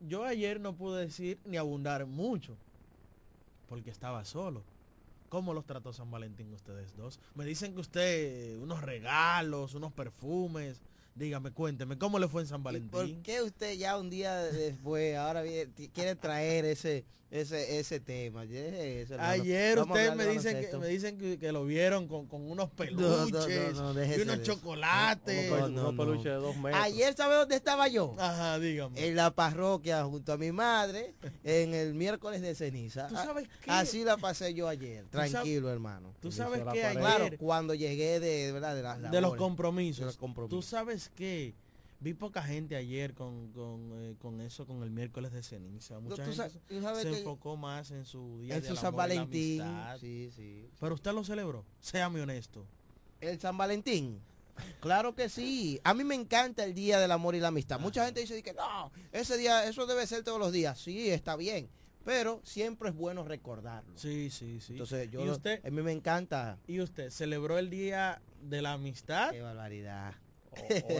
yo 0.00 0.24
ayer 0.24 0.60
no 0.60 0.76
pude 0.76 1.06
decir 1.06 1.38
ni 1.44 1.56
abundar 1.56 2.06
mucho, 2.06 2.56
porque 3.68 3.90
estaba 3.90 4.24
solo. 4.24 4.62
¿Cómo 5.28 5.54
los 5.54 5.66
trató 5.66 5.92
San 5.92 6.10
Valentín 6.10 6.52
ustedes 6.52 6.96
dos? 6.96 7.20
Me 7.34 7.44
dicen 7.44 7.74
que 7.74 7.80
usted, 7.80 8.58
unos 8.58 8.82
regalos, 8.82 9.74
unos 9.74 9.92
perfumes. 9.92 10.80
Dígame, 11.16 11.50
cuénteme, 11.50 11.96
¿cómo 11.96 12.18
le 12.18 12.28
fue 12.28 12.42
en 12.42 12.48
San 12.48 12.60
¿Y 12.60 12.64
Valentín? 12.64 12.90
¿Por 12.90 13.22
qué 13.22 13.40
usted 13.40 13.72
ya 13.74 13.96
un 13.98 14.10
día 14.10 14.36
después, 14.36 15.16
ahora 15.16 15.40
viene- 15.42 15.72
quiere 15.94 16.14
traer 16.14 16.66
ese 16.66 17.06
ese 17.28 17.80
ese 17.80 17.98
tema? 18.00 18.42
Ayer 18.42 19.78
ustedes 19.80 20.14
me 20.14 20.26
dicen, 20.26 20.60
que, 20.70 20.76
me 20.76 20.86
dicen 20.88 21.18
que, 21.18 21.38
que 21.38 21.50
lo 21.52 21.64
vieron 21.64 22.06
con, 22.06 22.26
con 22.26 22.42
unos 22.48 22.68
No, 22.68 22.74
peluches 22.76 23.74
no, 23.74 23.92
no, 23.92 23.94
no, 23.94 24.04
y 24.04 24.20
unos 24.20 24.42
chocolates. 24.42 25.50
No, 25.50 25.56
no, 25.56 25.66
Unos 25.66 25.94
no. 25.94 26.04
peluches 26.04 26.24
de 26.24 26.30
dos 26.34 26.56
metros. 26.56 26.82
Ayer, 26.84 27.14
¿sabe 27.16 27.34
dónde 27.34 27.56
estaba 27.56 27.88
yo? 27.88 28.14
Ajá, 28.18 28.58
dígame. 28.60 29.04
En 29.06 29.16
la 29.16 29.34
parroquia 29.34 30.04
junto 30.04 30.32
a 30.34 30.36
mi 30.36 30.52
madre, 30.52 31.14
en 31.42 31.74
el 31.74 31.94
miércoles 31.94 32.42
de 32.42 32.54
ceniza. 32.54 33.08
¿Tú 33.08 33.16
Ah, 33.16 33.24
sabes 33.24 33.48
qué? 33.64 33.70
Así 33.70 34.04
la 34.04 34.18
pasé 34.18 34.54
yo 34.54 34.68
ayer, 34.68 35.04
sabes- 35.10 35.32
tranquilo, 35.32 35.70
hermano. 35.72 36.14
Tú 36.20 36.30
sabes 36.30 36.60
pared. 36.60 36.92
Claro, 36.92 37.26
cuando 37.38 37.74
llegué 37.74 38.20
de, 38.20 38.52
verdad, 38.52 38.76
de 38.76 38.82
las 38.82 39.10
de 39.10 39.20
los 39.20 39.34
compromisos, 39.36 40.00
de 40.00 40.06
los 40.06 40.16
compromisos. 40.16 40.56
tú 40.56 40.62
sabes 40.62 41.05
que 41.08 41.54
vi 42.00 42.12
poca 42.14 42.42
gente 42.42 42.76
ayer 42.76 43.14
con, 43.14 43.52
con, 43.52 43.90
eh, 43.94 44.16
con 44.18 44.40
eso, 44.40 44.66
con 44.66 44.82
el 44.82 44.90
miércoles 44.90 45.32
de 45.32 45.42
ceniza. 45.42 45.98
Mucha 45.98 46.24
gente 46.24 46.50
se- 46.50 46.58
tú 46.60 46.80
sabes 46.82 47.02
se 47.02 47.10
que- 47.10 47.18
enfocó 47.18 47.56
más 47.56 47.90
en 47.90 48.04
su 48.04 48.40
día 48.40 48.56
En 48.56 48.62
de 48.62 48.68
su 48.68 48.76
San 48.76 48.94
Valentín. 48.94 49.62
amistad. 49.62 49.98
Sí, 49.98 50.30
sí. 50.34 50.68
Pero 50.78 50.94
usted 50.94 51.12
lo 51.12 51.24
celebró, 51.24 51.64
séame 51.80 52.20
honesto. 52.20 52.66
El 53.20 53.40
San 53.40 53.56
Valentín. 53.56 54.20
Claro 54.80 55.14
que 55.14 55.28
sí. 55.28 55.80
A 55.84 55.92
mí 55.94 56.02
me 56.04 56.14
encanta 56.14 56.64
el 56.64 56.74
Día 56.74 56.98
del 56.98 57.12
Amor 57.12 57.34
y 57.34 57.40
la 57.40 57.48
Amistad. 57.48 57.78
Mucha 57.80 58.04
gente 58.06 58.20
dice 58.20 58.42
que 58.42 58.54
no, 58.54 58.90
ese 59.12 59.36
día, 59.36 59.66
eso 59.68 59.86
debe 59.86 60.06
ser 60.06 60.22
todos 60.24 60.38
los 60.38 60.52
días. 60.52 60.78
Sí, 60.78 61.10
está 61.10 61.36
bien. 61.36 61.68
Pero 62.04 62.40
siempre 62.44 62.90
es 62.90 62.94
bueno 62.94 63.24
recordarlo. 63.24 63.96
Sí, 63.98 64.30
sí, 64.30 64.60
sí. 64.60 64.72
Entonces, 64.74 65.10
yo 65.10 65.22
¿Y 65.22 65.26
lo- 65.26 65.32
usted, 65.32 65.60
a 65.66 65.70
mí 65.70 65.82
me 65.82 65.92
encanta. 65.92 66.58
¿Y 66.68 66.80
usted 66.80 67.10
celebró 67.10 67.58
el 67.58 67.68
día 67.68 68.22
de 68.42 68.62
la 68.62 68.74
amistad 68.74 69.30
Qué 69.32 69.42
barbaridad. 69.42 70.14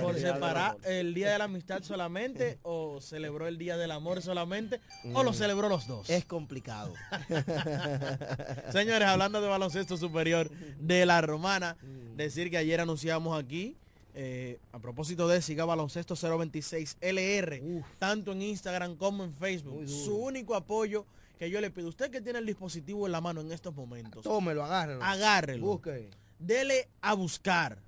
Por 0.03 0.19
separar 0.19 0.77
el 0.85 1.15
día 1.15 1.31
de 1.33 1.39
la 1.39 1.45
amistad 1.45 1.83
solamente 1.83 2.59
o 2.63 3.01
celebró 3.01 3.47
el 3.49 3.59
día 3.59 3.77
del 3.77 3.91
amor 3.91 4.23
solamente 4.23 4.81
o 5.15 5.23
lo 5.23 5.31
Mm. 5.33 5.35
celebró 5.35 5.69
los 5.69 5.87
dos? 5.87 6.09
Es 6.11 6.25
complicado. 6.25 6.93
Señores, 8.73 9.09
hablando 9.09 9.41
de 9.41 9.49
baloncesto 9.49 9.97
superior 9.97 10.51
de 10.79 11.07
la 11.07 11.21
romana, 11.21 11.77
decir 12.17 12.51
que 12.51 12.57
ayer 12.59 12.81
anunciamos 12.81 13.39
aquí, 13.39 13.77
eh, 14.15 14.59
a 14.73 14.79
propósito 14.79 15.29
de 15.29 15.43
Siga 15.43 15.65
Baloncesto 15.65 16.15
026 16.17 16.97
LR, 17.01 17.63
tanto 17.99 18.33
en 18.33 18.43
Instagram 18.43 18.97
como 18.97 19.25
en 19.25 19.35
Facebook, 19.35 19.87
su 19.89 20.17
único 20.17 20.55
apoyo 20.55 21.05
que 21.39 21.51
yo 21.51 21.61
le 21.61 21.71
pido, 21.71 21.89
usted 21.89 22.11
que 22.11 22.23
tiene 22.23 22.39
el 22.39 22.47
dispositivo 22.47 23.05
en 23.07 23.13
la 23.13 23.21
mano 23.21 23.43
en 23.43 23.53
estos 23.53 23.75
momentos, 23.75 24.23
Tómelo, 24.23 24.65
agárrelo. 24.65 25.05
agárrelo, 25.05 25.67
Busque. 25.67 26.09
dele 26.39 26.89
a 27.03 27.13
buscar, 27.13 27.79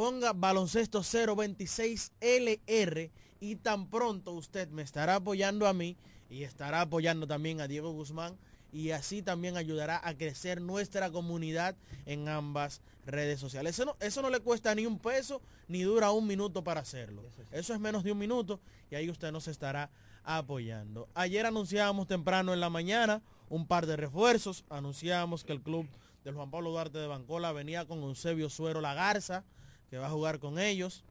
ponga 0.00 0.32
baloncesto 0.32 1.02
026 1.02 2.12
LR 2.22 3.10
y 3.38 3.56
tan 3.56 3.90
pronto 3.90 4.32
usted 4.32 4.70
me 4.70 4.80
estará 4.80 5.16
apoyando 5.16 5.66
a 5.66 5.74
mí 5.74 5.94
y 6.30 6.44
estará 6.44 6.80
apoyando 6.80 7.26
también 7.26 7.60
a 7.60 7.68
Diego 7.68 7.92
Guzmán 7.92 8.38
y 8.72 8.92
así 8.92 9.20
también 9.20 9.58
ayudará 9.58 10.00
a 10.02 10.16
crecer 10.16 10.62
nuestra 10.62 11.10
comunidad 11.10 11.76
en 12.06 12.30
ambas 12.30 12.80
redes 13.04 13.40
sociales. 13.40 13.74
Eso 13.74 13.84
no, 13.84 13.96
eso 14.00 14.22
no 14.22 14.30
le 14.30 14.40
cuesta 14.40 14.74
ni 14.74 14.86
un 14.86 14.98
peso 14.98 15.42
ni 15.68 15.82
dura 15.82 16.12
un 16.12 16.26
minuto 16.26 16.64
para 16.64 16.80
hacerlo. 16.80 17.22
Eso 17.52 17.74
es 17.74 17.78
menos 17.78 18.02
de 18.02 18.12
un 18.12 18.18
minuto 18.18 18.58
y 18.90 18.94
ahí 18.94 19.10
usted 19.10 19.30
nos 19.30 19.48
estará 19.48 19.90
apoyando. 20.24 21.10
Ayer 21.14 21.44
anunciábamos 21.44 22.06
temprano 22.06 22.54
en 22.54 22.60
la 22.60 22.70
mañana 22.70 23.20
un 23.50 23.66
par 23.66 23.84
de 23.84 23.98
refuerzos. 23.98 24.64
Anunciábamos 24.70 25.44
que 25.44 25.52
el 25.52 25.60
club 25.60 25.86
del 26.24 26.36
Juan 26.36 26.50
Pablo 26.50 26.70
Duarte 26.70 26.96
de 26.96 27.06
Bancola 27.06 27.52
venía 27.52 27.84
con 27.84 28.02
Eusebio 28.02 28.48
Suero 28.48 28.80
La 28.80 28.94
Garza, 28.94 29.44
que 29.90 29.98
va 29.98 30.06
a 30.06 30.10
jugar 30.10 30.38
con 30.38 30.58
ellos. 30.58 31.04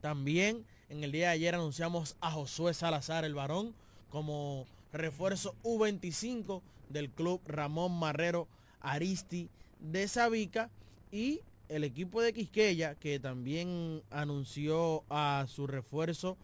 También 0.00 0.64
en 0.88 1.04
el 1.04 1.12
día 1.12 1.28
de 1.28 1.34
ayer 1.34 1.54
anunciamos 1.54 2.16
a 2.20 2.30
Josué 2.30 2.74
Salazar, 2.74 3.24
el 3.24 3.34
varón, 3.34 3.74
como 4.10 4.66
refuerzo 4.92 5.54
U25 5.62 6.62
del 6.88 7.10
club 7.10 7.40
Ramón 7.46 7.98
Marrero 7.98 8.48
Aristi 8.80 9.48
de 9.80 10.06
Sabica 10.08 10.70
y 11.10 11.40
el 11.68 11.84
equipo 11.84 12.20
de 12.20 12.32
Quisqueya 12.32 12.94
que 12.94 13.18
también 13.18 14.02
anunció 14.10 15.02
a 15.08 15.46
su 15.48 15.66
refuerzo 15.66 16.36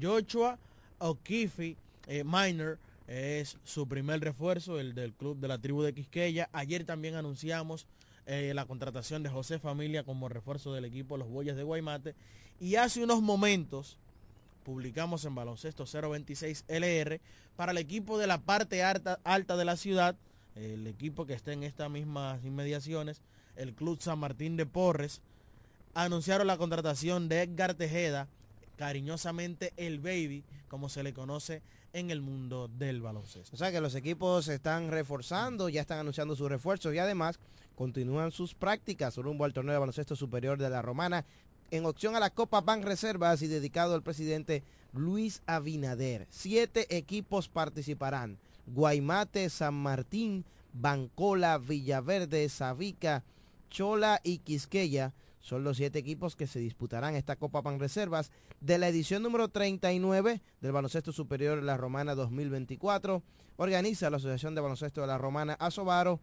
Joshua 0.00 0.58
O'Keefe 0.98 1.76
eh, 2.06 2.24
Minor 2.24 2.78
es 3.06 3.58
su 3.64 3.86
primer 3.86 4.20
refuerzo, 4.20 4.80
el 4.80 4.94
del 4.94 5.12
club 5.12 5.38
de 5.38 5.48
la 5.48 5.58
tribu 5.58 5.82
de 5.82 5.92
Quisqueya. 5.92 6.48
Ayer 6.52 6.84
también 6.84 7.14
anunciamos 7.14 7.86
eh, 8.26 8.52
la 8.54 8.64
contratación 8.64 9.22
de 9.22 9.30
José 9.30 9.58
Familia 9.58 10.04
como 10.04 10.28
refuerzo 10.28 10.72
del 10.72 10.84
equipo 10.84 11.16
Los 11.16 11.28
Boyas 11.28 11.56
de 11.56 11.62
Guaymate. 11.62 12.14
Y 12.60 12.76
hace 12.76 13.02
unos 13.02 13.20
momentos 13.20 13.98
publicamos 14.64 15.24
en 15.24 15.34
baloncesto 15.34 15.84
026 15.84 16.64
LR 16.68 17.20
para 17.56 17.72
el 17.72 17.78
equipo 17.78 18.18
de 18.18 18.26
la 18.26 18.38
parte 18.38 18.82
alta, 18.82 19.20
alta 19.24 19.56
de 19.56 19.64
la 19.64 19.76
ciudad, 19.76 20.16
el 20.54 20.86
equipo 20.86 21.26
que 21.26 21.34
está 21.34 21.52
en 21.52 21.62
estas 21.62 21.90
mismas 21.90 22.44
inmediaciones, 22.44 23.20
el 23.56 23.74
Club 23.74 24.00
San 24.00 24.18
Martín 24.18 24.56
de 24.56 24.66
Porres, 24.66 25.20
anunciaron 25.94 26.46
la 26.46 26.56
contratación 26.56 27.28
de 27.28 27.42
Edgar 27.42 27.74
Tejeda, 27.74 28.28
cariñosamente 28.76 29.72
el 29.76 30.00
Baby, 30.00 30.44
como 30.68 30.88
se 30.88 31.02
le 31.02 31.12
conoce 31.12 31.62
en 31.92 32.10
el 32.10 32.20
mundo 32.20 32.68
del 32.68 33.00
baloncesto. 33.00 33.54
O 33.54 33.58
sea 33.58 33.70
que 33.70 33.80
los 33.80 33.94
equipos 33.94 34.46
se 34.46 34.54
están 34.54 34.90
reforzando, 34.90 35.68
ya 35.68 35.80
están 35.80 36.00
anunciando 36.00 36.34
sus 36.34 36.48
refuerzos 36.48 36.92
y 36.92 36.98
además 36.98 37.38
continúan 37.74 38.30
sus 38.30 38.54
prácticas 38.54 39.16
rumbo 39.16 39.44
al 39.44 39.52
torneo 39.52 39.72
de 39.72 39.78
baloncesto 39.78 40.16
superior 40.16 40.58
de 40.58 40.70
la 40.70 40.82
Romana 40.82 41.24
en 41.70 41.86
opción 41.86 42.14
a 42.14 42.20
la 42.20 42.30
Copa 42.30 42.60
Ban 42.60 42.82
Reservas 42.82 43.42
y 43.42 43.48
dedicado 43.48 43.94
al 43.94 44.02
presidente 44.02 44.62
Luis 44.92 45.42
Abinader. 45.46 46.26
Siete 46.30 46.96
equipos 46.96 47.48
participarán. 47.48 48.38
Guaymate, 48.66 49.50
San 49.50 49.74
Martín, 49.74 50.44
Bancola, 50.72 51.58
Villaverde, 51.58 52.48
Sabica, 52.48 53.24
Chola 53.70 54.20
y 54.22 54.38
Quisqueya 54.38 55.12
son 55.44 55.62
los 55.62 55.76
siete 55.76 55.98
equipos 55.98 56.36
que 56.36 56.46
se 56.46 56.58
disputarán 56.58 57.16
esta 57.16 57.36
Copa 57.36 57.60
Pan 57.60 57.78
Reservas 57.78 58.30
de 58.62 58.78
la 58.78 58.88
edición 58.88 59.22
número 59.22 59.48
39 59.48 60.40
del 60.62 60.72
Baloncesto 60.72 61.12
Superior 61.12 61.60
de 61.60 61.66
la 61.66 61.76
Romana 61.76 62.14
2024. 62.14 63.22
Organiza 63.58 64.08
la 64.08 64.16
Asociación 64.16 64.54
de 64.54 64.62
Baloncesto 64.62 65.02
de 65.02 65.06
la 65.06 65.18
Romana 65.18 65.52
Asobaro 65.60 66.18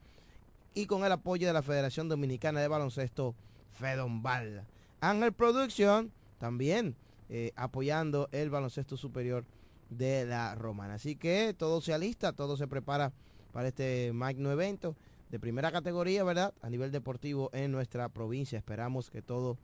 y 0.74 0.86
con 0.86 1.04
el 1.04 1.12
apoyo 1.12 1.48
de 1.48 1.54
la 1.54 1.62
Federación 1.62 2.10
Dominicana 2.10 2.62
de 2.62 2.68
Baloncesto 2.68 3.36
Fedombal. 3.74 4.66
Ángel 5.00 5.34
Production 5.34 6.12
también 6.38 6.96
eh, 7.30 7.54
apoyando 7.56 8.28
el 8.32 8.50
baloncesto 8.50 8.98
superior 8.98 9.46
de 9.90 10.26
la 10.26 10.56
Romana. 10.56 10.96
Así 10.96 11.16
que 11.16 11.54
todo 11.58 11.82
se 11.82 11.94
alista, 11.94 12.34
todo 12.34 12.58
se 12.58 12.68
prepara 12.68 13.14
para 13.52 13.70
este 13.70 14.12
magno 14.14 14.52
evento 14.52 14.96
de 15.30 15.40
primera 15.40 15.72
categoría, 15.72 16.24
¿verdad? 16.24 16.54
A 16.62 16.70
nivel 16.70 16.92
deportivo 16.92 17.50
en 17.54 17.72
nuestra 17.72 18.10
provincia. 18.10 18.58
Esperamos 18.58 19.10
que 19.10 19.22
todo 19.22 19.58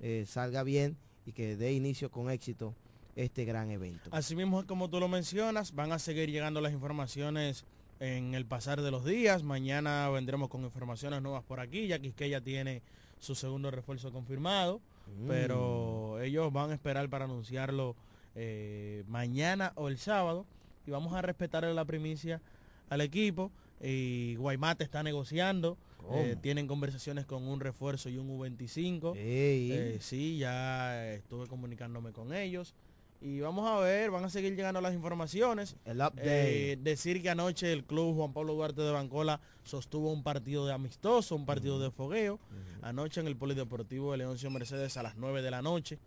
eh, 0.00 0.24
salga 0.26 0.62
bien 0.62 0.96
y 1.24 1.32
que 1.32 1.56
dé 1.56 1.72
inicio 1.72 2.10
con 2.10 2.30
éxito 2.30 2.74
este 3.16 3.44
gran 3.44 3.70
evento. 3.70 4.10
Asimismo, 4.12 4.66
como 4.66 4.90
tú 4.90 5.00
lo 5.00 5.08
mencionas, 5.08 5.74
van 5.74 5.92
a 5.92 5.98
seguir 5.98 6.30
llegando 6.30 6.60
las 6.60 6.72
informaciones 6.72 7.64
en 8.00 8.34
el 8.34 8.46
pasar 8.46 8.82
de 8.82 8.90
los 8.90 9.04
días. 9.04 9.42
Mañana 9.42 10.08
vendremos 10.10 10.48
con 10.48 10.62
informaciones 10.64 11.22
nuevas 11.22 11.42
por 11.44 11.60
aquí, 11.60 11.86
ya 11.86 11.98
que 11.98 12.08
Quisqueya 12.08 12.40
tiene 12.40 12.82
su 13.18 13.34
segundo 13.34 13.70
refuerzo 13.70 14.12
confirmado, 14.12 14.80
Mm. 15.06 15.28
pero 15.28 16.20
ellos 16.20 16.52
van 16.52 16.70
a 16.70 16.74
esperar 16.74 17.08
para 17.08 17.26
anunciarlo 17.26 17.94
eh, 18.34 19.04
mañana 19.06 19.72
o 19.76 19.88
el 19.88 19.98
sábado 19.98 20.44
y 20.86 20.90
vamos 20.90 21.14
a 21.14 21.22
respetarle 21.22 21.72
la 21.72 21.84
primicia 21.84 22.42
al 22.90 23.00
equipo. 23.00 23.50
Y 23.80 24.34
Guaymate 24.36 24.84
está 24.84 25.02
negociando, 25.02 25.78
eh, 26.12 26.36
tienen 26.42 26.66
conversaciones 26.66 27.24
con 27.24 27.46
un 27.46 27.60
refuerzo 27.60 28.08
y 28.08 28.18
un 28.18 28.28
U25. 28.28 29.14
Ey. 29.16 29.70
Eh, 29.72 29.96
sí, 30.00 30.38
ya 30.38 31.12
estuve 31.12 31.46
comunicándome 31.46 32.12
con 32.12 32.34
ellos. 32.34 32.74
Y 33.20 33.40
vamos 33.40 33.66
a 33.66 33.78
ver, 33.80 34.10
van 34.10 34.24
a 34.24 34.28
seguir 34.28 34.54
llegando 34.54 34.80
las 34.80 34.94
informaciones. 34.94 35.76
El 35.84 35.96
update. 35.96 36.72
Eh, 36.72 36.76
decir 36.76 37.22
que 37.22 37.30
anoche 37.30 37.72
el 37.72 37.84
club 37.84 38.14
Juan 38.14 38.32
Pablo 38.32 38.54
Duarte 38.54 38.82
de 38.82 38.90
Bancola 38.90 39.40
sostuvo 39.64 40.12
un 40.12 40.22
partido 40.22 40.66
de 40.66 40.72
amistoso, 40.72 41.34
un 41.34 41.46
partido 41.46 41.78
de 41.78 41.90
fogueo. 41.90 42.38
Anoche 42.82 43.20
en 43.20 43.26
el 43.26 43.36
Polideportivo 43.36 44.12
de 44.12 44.18
Leoncio 44.18 44.50
Mercedes 44.50 44.96
a 44.96 45.02
las 45.02 45.16
9 45.16 45.42
de 45.42 45.50
la 45.50 45.62
noche, 45.62 45.98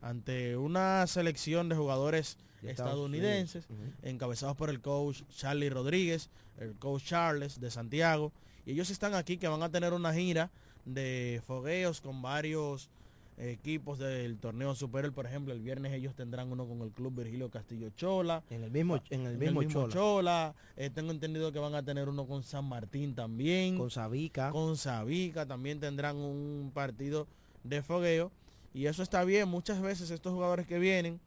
ante 0.00 0.56
una 0.56 1.06
selección 1.06 1.68
de 1.68 1.76
jugadores 1.76 2.38
estadounidenses, 2.62 3.66
encabezados 4.02 4.56
por 4.56 4.70
el 4.70 4.80
coach 4.80 5.22
Charlie 5.36 5.70
Rodríguez, 5.70 6.30
el 6.58 6.74
coach 6.76 7.04
Charles 7.04 7.60
de 7.60 7.70
Santiago. 7.70 8.32
Y 8.66 8.72
ellos 8.72 8.90
están 8.90 9.14
aquí 9.14 9.36
que 9.36 9.48
van 9.48 9.62
a 9.62 9.70
tener 9.70 9.92
una 9.92 10.12
gira 10.14 10.50
de 10.84 11.42
fogueos 11.46 12.00
con 12.00 12.22
varios 12.22 12.88
equipos 13.36 13.98
del 13.98 14.38
torneo 14.38 14.74
superior. 14.74 15.12
Por 15.12 15.26
ejemplo, 15.26 15.52
el 15.52 15.60
viernes 15.60 15.92
ellos 15.92 16.14
tendrán 16.14 16.50
uno 16.50 16.66
con 16.66 16.80
el 16.82 16.90
club 16.90 17.14
Virgilio 17.14 17.50
Castillo 17.50 17.90
Chola. 17.90 18.42
En 18.50 18.64
el 18.64 18.70
mismo, 18.70 19.00
en 19.10 19.26
el 19.26 19.32
En 19.34 19.38
mismo, 19.38 19.64
Chola. 19.64 19.92
Chola. 19.92 20.54
Eh, 20.76 20.90
tengo 20.90 21.10
entendido 21.10 21.52
que 21.52 21.58
van 21.58 21.74
a 21.74 21.82
tener 21.82 22.08
uno 22.08 22.26
con 22.26 22.42
San 22.42 22.64
Martín 22.66 23.14
también. 23.14 23.78
Con 23.78 23.90
Sabica. 23.90 24.50
Con 24.50 24.76
Sabica 24.76 25.46
también 25.46 25.80
tendrán 25.80 26.16
un 26.16 26.70
partido 26.72 27.26
de 27.62 27.82
fogueo. 27.82 28.30
Y 28.72 28.86
eso 28.86 29.02
está 29.02 29.24
bien. 29.24 29.48
Muchas 29.48 29.80
veces 29.80 30.10
estos 30.10 30.32
jugadores 30.32 30.66
que 30.66 30.78
vienen 30.78 31.20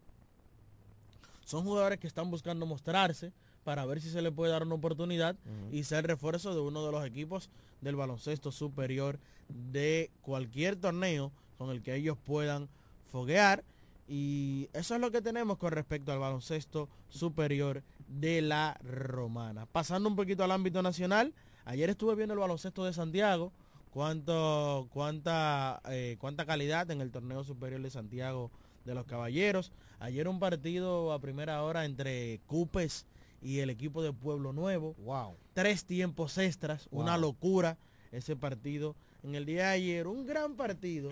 son 1.45 1.63
jugadores 1.63 1.99
que 1.99 2.07
están 2.07 2.29
buscando 2.29 2.65
mostrarse 2.65 3.31
para 3.63 3.85
ver 3.85 4.01
si 4.01 4.09
se 4.09 4.21
le 4.21 4.31
puede 4.31 4.51
dar 4.51 4.63
una 4.63 4.75
oportunidad 4.75 5.35
y 5.71 5.83
ser 5.83 6.07
refuerzo 6.07 6.53
de 6.53 6.61
uno 6.61 6.85
de 6.85 6.91
los 6.91 7.05
equipos 7.05 7.49
del 7.81 7.95
baloncesto 7.95 8.51
superior 8.51 9.19
de 9.49 10.11
cualquier 10.21 10.75
torneo 10.75 11.31
con 11.57 11.69
el 11.69 11.81
que 11.81 11.95
ellos 11.95 12.17
puedan 12.17 12.69
foguear. 13.11 13.63
Y 14.07 14.69
eso 14.73 14.95
es 14.95 15.01
lo 15.01 15.11
que 15.11 15.21
tenemos 15.21 15.57
con 15.57 15.71
respecto 15.71 16.11
al 16.11 16.19
baloncesto 16.19 16.87
superior 17.09 17.83
de 18.07 18.41
la 18.41 18.79
Romana. 18.83 19.65
Pasando 19.65 20.07
un 20.07 20.15
poquito 20.15 20.43
al 20.43 20.51
ámbito 20.51 20.81
nacional, 20.81 21.33
ayer 21.65 21.89
estuve 21.89 22.15
viendo 22.15 22.33
el 22.33 22.39
baloncesto 22.39 22.85
de 22.85 22.93
Santiago, 22.93 23.51
cuánto, 23.91 24.87
cuánta, 24.91 25.81
eh, 25.89 26.15
cuánta 26.19 26.45
calidad 26.45 26.89
en 26.91 27.01
el 27.01 27.11
torneo 27.11 27.43
superior 27.43 27.81
de 27.81 27.89
Santiago 27.89 28.49
de 28.85 28.95
los 28.95 29.05
Caballeros. 29.05 29.73
Ayer 29.99 30.27
un 30.27 30.39
partido 30.39 31.11
a 31.11 31.19
primera 31.19 31.63
hora 31.63 31.83
entre 31.83 32.39
Cupes 32.47 33.05
y 33.41 33.59
el 33.59 33.69
equipo 33.69 34.01
de 34.01 34.13
Pueblo 34.13 34.53
Nuevo. 34.53 34.95
Wow. 35.03 35.35
Tres 35.53 35.83
tiempos 35.83 36.37
extras, 36.37 36.87
una 36.91 37.17
locura 37.17 37.77
ese 38.11 38.35
partido. 38.35 38.95
En 39.23 39.35
el 39.35 39.45
día 39.45 39.67
de 39.67 39.71
ayer, 39.71 40.07
un 40.07 40.25
gran 40.25 40.55
partido 40.55 41.09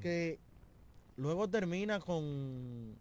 que 0.00 0.38
luego 1.16 1.48
termina 1.48 2.00
con 2.00 2.96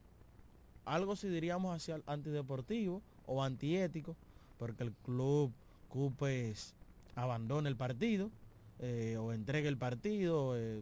algo 0.86 1.16
si 1.16 1.28
diríamos 1.28 1.76
hacia 1.76 2.02
antideportivo 2.08 3.02
o 3.26 3.44
antiético, 3.44 4.16
porque 4.58 4.84
el 4.84 4.92
club 5.06 5.52
Cupes 5.88 6.74
abandona 7.16 7.70
el 7.70 7.76
partido 7.76 8.30
eh, 8.80 9.18
o 9.20 9.34
entrega 9.34 9.68
el 9.68 9.78
partido 9.78 10.58
eh, 10.58 10.82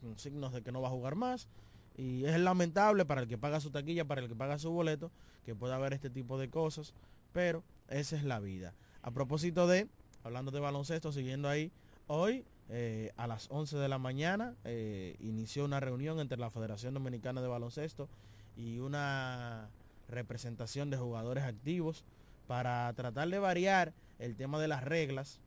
con 0.00 0.18
signos 0.18 0.52
de 0.52 0.62
que 0.62 0.72
no 0.72 0.80
va 0.80 0.88
a 0.88 0.92
jugar 0.92 1.14
más. 1.14 1.48
Y 1.96 2.24
es 2.24 2.38
lamentable 2.38 3.04
para 3.04 3.22
el 3.22 3.28
que 3.28 3.38
paga 3.38 3.60
su 3.60 3.70
taquilla, 3.70 4.04
para 4.04 4.20
el 4.20 4.28
que 4.28 4.36
paga 4.36 4.58
su 4.58 4.70
boleto, 4.70 5.10
que 5.44 5.54
pueda 5.54 5.76
haber 5.76 5.92
este 5.92 6.10
tipo 6.10 6.38
de 6.38 6.48
cosas, 6.48 6.94
pero 7.32 7.64
esa 7.88 8.16
es 8.16 8.22
la 8.22 8.38
vida. 8.38 8.72
A 9.02 9.10
propósito 9.10 9.66
de, 9.66 9.88
hablando 10.22 10.50
de 10.52 10.60
baloncesto, 10.60 11.10
siguiendo 11.10 11.48
ahí, 11.48 11.72
hoy 12.06 12.44
eh, 12.70 13.12
a 13.16 13.26
las 13.26 13.46
11 13.50 13.78
de 13.78 13.88
la 13.88 13.98
mañana 13.98 14.54
eh, 14.64 15.16
inició 15.20 15.64
una 15.64 15.80
reunión 15.80 16.20
entre 16.20 16.38
la 16.38 16.50
Federación 16.50 16.92
Dominicana 16.92 17.40
de 17.40 17.48
Baloncesto 17.48 18.08
y 18.56 18.78
una 18.78 19.70
representación 20.08 20.90
de 20.90 20.98
jugadores 20.98 21.44
activos 21.44 22.04
para 22.46 22.92
tratar 22.92 23.28
de 23.28 23.38
variar 23.38 23.94
el 24.18 24.36
tema 24.36 24.60
de 24.60 24.68
las 24.68 24.84
reglas, 24.84 25.40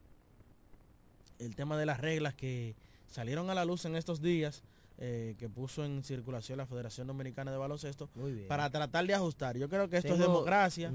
el 1.38 1.56
tema 1.56 1.78
de 1.78 1.86
las 1.86 2.00
reglas 2.00 2.34
que 2.34 2.76
salieron 3.08 3.50
a 3.50 3.56
la 3.56 3.66
luz 3.66 3.86
en 3.86 3.96
estos 3.96 4.22
días, 4.22 4.64
eh, 4.98 5.36
que 5.38 5.50
puso 5.50 5.84
en 5.84 6.04
circulación 6.04 6.58
la 6.58 6.66
Federación 6.66 7.08
Dominicana 7.08 7.52
de 7.52 7.58
Baloncesto, 7.58 8.10
para 8.48 8.70
tratar 8.70 9.06
de 9.06 9.14
ajustar. 9.14 9.58
Yo 9.58 9.70
creo 9.70 9.90
que 9.90 9.98
esto 9.98 10.14
es 10.14 10.20
democracia, 10.20 10.92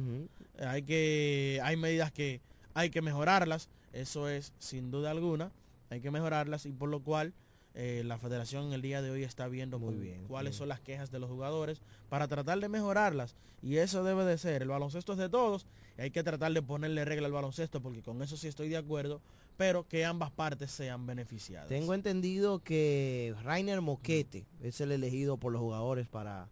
hay 0.60 0.82
que 0.82 1.60
hay 1.62 1.76
medidas 1.76 2.10
que 2.10 2.40
hay 2.74 2.90
que 2.90 3.02
mejorarlas, 3.02 3.68
eso 3.92 4.28
es 4.28 4.52
sin 4.58 4.90
duda 4.90 5.10
alguna, 5.10 5.50
hay 5.90 6.01
que 6.01 6.11
mejorarlas 6.11 6.66
y 6.66 6.72
por 6.72 6.88
lo 6.88 7.01
cual 7.03 7.35
eh, 7.75 8.03
la 8.07 8.18
federación 8.18 8.68
en 8.68 8.72
el 8.72 8.83
día 8.83 9.03
de 9.03 9.11
hoy 9.11 9.22
está 9.22 9.49
viendo 9.49 9.79
Muy 9.79 9.96
bien, 9.96 10.25
cuáles 10.27 10.53
bien. 10.53 10.59
son 10.59 10.68
las 10.68 10.81
quejas 10.81 11.11
de 11.11 11.18
los 11.18 11.29
jugadores 11.29 11.83
para 12.09 12.27
tratar 12.27 12.59
de 12.59 12.68
mejorarlas 12.68 13.37
y 13.62 13.77
eso 13.77 14.03
debe 14.03 14.25
de 14.25 14.38
ser, 14.38 14.62
el 14.62 14.68
baloncesto 14.68 15.12
es 15.12 15.18
de 15.18 15.29
todos 15.29 15.66
y 15.99 16.03
hay 16.03 16.11
que 16.11 16.22
tratar 16.22 16.53
de 16.53 16.62
ponerle 16.62 17.05
regla 17.05 17.27
al 17.27 17.33
baloncesto 17.33 17.83
porque 17.83 18.03
con 18.03 18.22
eso 18.22 18.37
sí 18.37 18.49
estoy 18.49 18.68
de 18.70 18.79
acuerdo, 18.79 19.20
pero 19.59 19.87
que 19.87 20.05
ambas 20.05 20.31
partes 20.31 20.70
sean 20.70 21.07
beneficiadas. 21.07 21.68
Tengo 21.68 21.92
entendido 21.94 22.61
que 22.61 23.35
Rainer 23.42 23.81
Moquete 23.83 24.46
es 24.62 24.81
el 24.81 24.92
elegido 24.92 25.37
por 25.37 25.53
los 25.53 25.61
jugadores 25.61 26.09
para 26.09 26.49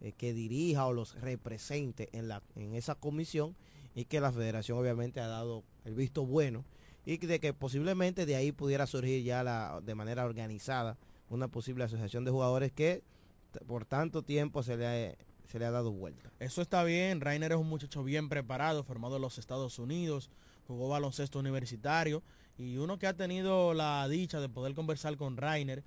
eh, 0.00 0.12
que 0.12 0.32
dirija 0.32 0.86
o 0.86 0.92
los 0.92 1.20
represente 1.20 2.08
en, 2.12 2.26
la, 2.28 2.42
en 2.56 2.74
esa 2.74 2.94
comisión 2.96 3.54
y 3.94 4.06
que 4.06 4.20
la 4.20 4.32
federación 4.32 4.76
obviamente 4.76 5.20
ha 5.20 5.28
dado 5.28 5.62
el 5.84 5.94
visto 5.94 6.26
bueno 6.26 6.64
y 7.04 7.18
de 7.18 7.40
que 7.40 7.52
posiblemente 7.52 8.26
de 8.26 8.36
ahí 8.36 8.52
pudiera 8.52 8.86
surgir 8.86 9.22
ya 9.22 9.42
la, 9.42 9.80
de 9.82 9.94
manera 9.94 10.24
organizada 10.24 10.96
una 11.28 11.48
posible 11.48 11.84
asociación 11.84 12.24
de 12.24 12.30
jugadores 12.30 12.72
que 12.72 13.02
por 13.66 13.84
tanto 13.84 14.22
tiempo 14.22 14.62
se 14.62 14.76
le 14.76 14.86
ha, 14.86 15.14
se 15.44 15.58
le 15.58 15.66
ha 15.66 15.70
dado 15.70 15.92
vuelta. 15.92 16.30
Eso 16.40 16.62
está 16.62 16.82
bien, 16.84 17.20
Rainer 17.20 17.52
es 17.52 17.58
un 17.58 17.68
muchacho 17.68 18.02
bien 18.02 18.28
preparado, 18.28 18.84
formado 18.84 19.16
en 19.16 19.22
los 19.22 19.38
Estados 19.38 19.78
Unidos, 19.78 20.30
jugó 20.66 20.88
baloncesto 20.88 21.38
universitario 21.38 22.22
y 22.56 22.76
uno 22.76 22.98
que 22.98 23.06
ha 23.06 23.16
tenido 23.16 23.74
la 23.74 24.08
dicha 24.08 24.40
de 24.40 24.48
poder 24.48 24.74
conversar 24.74 25.16
con 25.16 25.36
Rainer, 25.36 25.84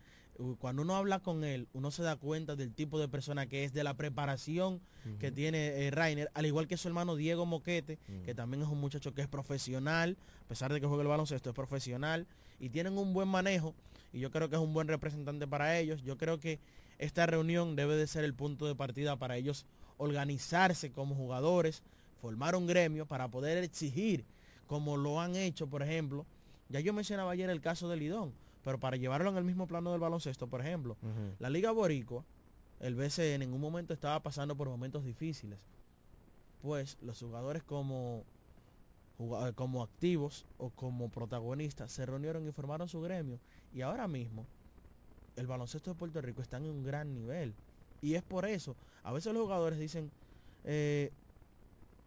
cuando 0.60 0.84
uno 0.84 0.96
habla 0.96 1.20
con 1.20 1.44
él, 1.44 1.68
uno 1.74 1.92
se 1.92 2.04
da 2.04 2.16
cuenta 2.16 2.56
del 2.56 2.74
tipo 2.74 3.00
de 3.00 3.08
persona 3.08 3.48
que 3.48 3.64
es, 3.64 3.74
de 3.74 3.84
la 3.84 3.96
preparación 3.96 4.82
que 5.20 5.32
tiene 5.32 5.88
eh, 5.88 5.92
Rainer, 5.92 6.30
al 6.34 6.46
igual 6.46 6.68
que 6.68 6.76
su 6.76 6.88
hermano 6.88 7.16
Diego 7.16 7.46
Moquete, 7.46 7.98
que 8.26 8.36
también 8.36 8.62
es 8.62 8.70
un 8.70 8.80
muchacho 8.80 9.14
que 9.14 9.22
es 9.22 9.28
profesional, 9.28 10.18
a 10.46 10.48
pesar 10.48 10.74
de 10.74 10.82
que 10.82 10.88
juega 10.88 11.02
el 11.02 11.08
baloncesto, 11.08 11.50
es 11.50 11.56
profesional 11.56 12.28
y 12.60 12.70
tienen 12.70 12.98
un 12.98 13.14
buen 13.14 13.30
manejo 13.30 13.74
y 14.12 14.20
yo 14.20 14.32
creo 14.32 14.50
que 14.50 14.56
es 14.56 14.62
un 14.62 14.74
buen 14.74 14.88
representante 14.88 15.48
para 15.48 15.78
ellos. 15.80 16.04
Yo 16.04 16.18
creo 16.18 16.40
que 16.40 16.60
esta 17.00 17.26
reunión 17.26 17.76
debe 17.76 17.96
de 17.96 18.08
ser 18.08 18.24
el 18.24 18.34
punto 18.34 18.68
de 18.68 18.76
partida 18.76 19.16
para 19.16 19.38
ellos 19.38 19.66
organizarse 19.98 20.92
como 20.92 21.16
jugadores, 21.16 21.84
formar 22.22 22.56
un 22.56 22.68
gremio 22.68 23.06
para 23.06 23.28
poder 23.28 23.64
exigir, 23.64 24.26
como 24.68 24.98
lo 24.98 25.22
han 25.22 25.36
hecho, 25.36 25.68
por 25.68 25.84
ejemplo, 25.84 26.26
ya 26.70 26.80
yo 26.80 26.94
mencionaba 26.94 27.32
ayer 27.32 27.50
el 27.50 27.62
caso 27.62 27.88
de 27.90 27.98
Lidón, 27.98 28.34
pero 28.68 28.82
para 28.82 28.98
llevarlo 28.98 29.30
en 29.30 29.38
el 29.38 29.46
mismo 29.46 29.66
plano 29.66 29.92
del 29.94 30.02
baloncesto, 30.02 30.50
por 30.50 30.60
ejemplo, 30.60 30.98
la 31.40 31.50
Liga 31.50 31.72
Boricua, 31.72 32.26
el 32.80 32.96
BCN 32.96 33.42
en 33.46 33.54
un 33.54 33.62
momento 33.62 33.94
estaba 33.94 34.22
pasando 34.22 34.58
por 34.58 34.68
momentos 34.68 35.06
difíciles. 35.06 35.62
Pues 36.60 36.98
los 37.00 37.18
jugadores 37.18 37.64
como, 37.64 38.26
juga- 39.18 39.54
como 39.54 39.84
activos 39.84 40.48
o 40.58 40.72
como 40.72 41.10
protagonistas 41.10 41.94
se 41.94 42.06
reunieron 42.06 42.46
y 42.46 42.52
formaron 42.52 42.90
su 42.90 43.00
gremio. 43.00 43.40
Y 43.72 43.84
ahora 43.84 44.06
mismo 44.10 44.50
el 45.38 45.48
baloncesto 45.48 45.92
de 45.92 45.96
Puerto 45.96 46.20
Rico 46.22 46.42
está 46.42 46.58
en 46.58 46.64
un 46.66 46.84
gran 46.84 47.14
nivel. 47.14 47.56
Y 48.02 48.16
es 48.16 48.24
por 48.24 48.46
eso. 48.46 48.76
A 49.02 49.14
veces 49.14 49.32
los 49.34 49.44
jugadores 49.44 49.80
dicen, 49.80 50.12
eh, 50.66 51.14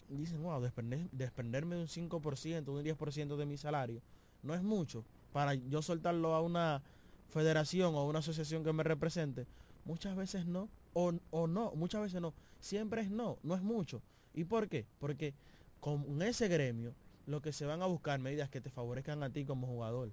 dicen, 0.08 0.42
wow, 0.42 0.60
desprender- 0.62 1.08
desprenderme 1.10 1.76
de 1.76 1.80
un 1.80 1.88
5%, 1.88 2.70
un 2.72 2.82
10% 2.84 3.38
de 3.38 3.46
mi 3.46 3.56
salario, 3.56 4.02
no 4.42 4.54
es 4.54 4.62
mucho 4.62 5.06
para 5.32 5.54
yo 5.54 5.82
soltarlo 5.82 6.34
a 6.34 6.42
una 6.42 6.82
federación 7.28 7.94
o 7.94 8.06
una 8.06 8.18
asociación 8.18 8.64
que 8.64 8.72
me 8.72 8.82
represente. 8.82 9.46
Muchas 9.84 10.16
veces 10.16 10.46
no, 10.46 10.68
o, 10.92 11.12
o 11.30 11.46
no, 11.46 11.72
muchas 11.74 12.02
veces 12.02 12.20
no. 12.20 12.34
Siempre 12.60 13.02
es 13.02 13.10
no, 13.10 13.38
no 13.42 13.54
es 13.54 13.62
mucho. 13.62 14.02
¿Y 14.34 14.44
por 14.44 14.68
qué? 14.68 14.86
Porque 14.98 15.34
con 15.80 16.20
ese 16.22 16.48
gremio 16.48 16.94
lo 17.26 17.40
que 17.40 17.52
se 17.52 17.66
van 17.66 17.82
a 17.82 17.86
buscar 17.86 18.18
medidas 18.20 18.50
que 18.50 18.60
te 18.60 18.70
favorezcan 18.70 19.22
a 19.22 19.30
ti 19.30 19.44
como 19.44 19.66
jugador. 19.66 20.10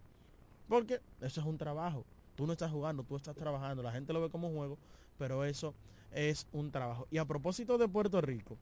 Porque 0.68 1.02
eso 1.22 1.42
es 1.42 1.48
un 1.48 1.58
trabajo. 1.58 2.06
Tú 2.36 2.46
no 2.46 2.54
estás 2.54 2.72
jugando, 2.72 3.04
tú 3.04 3.16
estás 3.16 3.36
trabajando, 3.36 3.82
la 3.82 3.92
gente 3.92 4.14
lo 4.14 4.22
ve 4.22 4.30
como 4.30 4.52
juego, 4.52 4.78
pero 5.18 5.44
eso 5.44 5.74
es 6.12 6.48
un 6.52 6.72
trabajo. 6.72 7.08
Y 7.10 7.18
a 7.18 7.26
propósito 7.26 7.78
de 7.78 7.88
Puerto 7.88 8.22
Rico, 8.22 8.58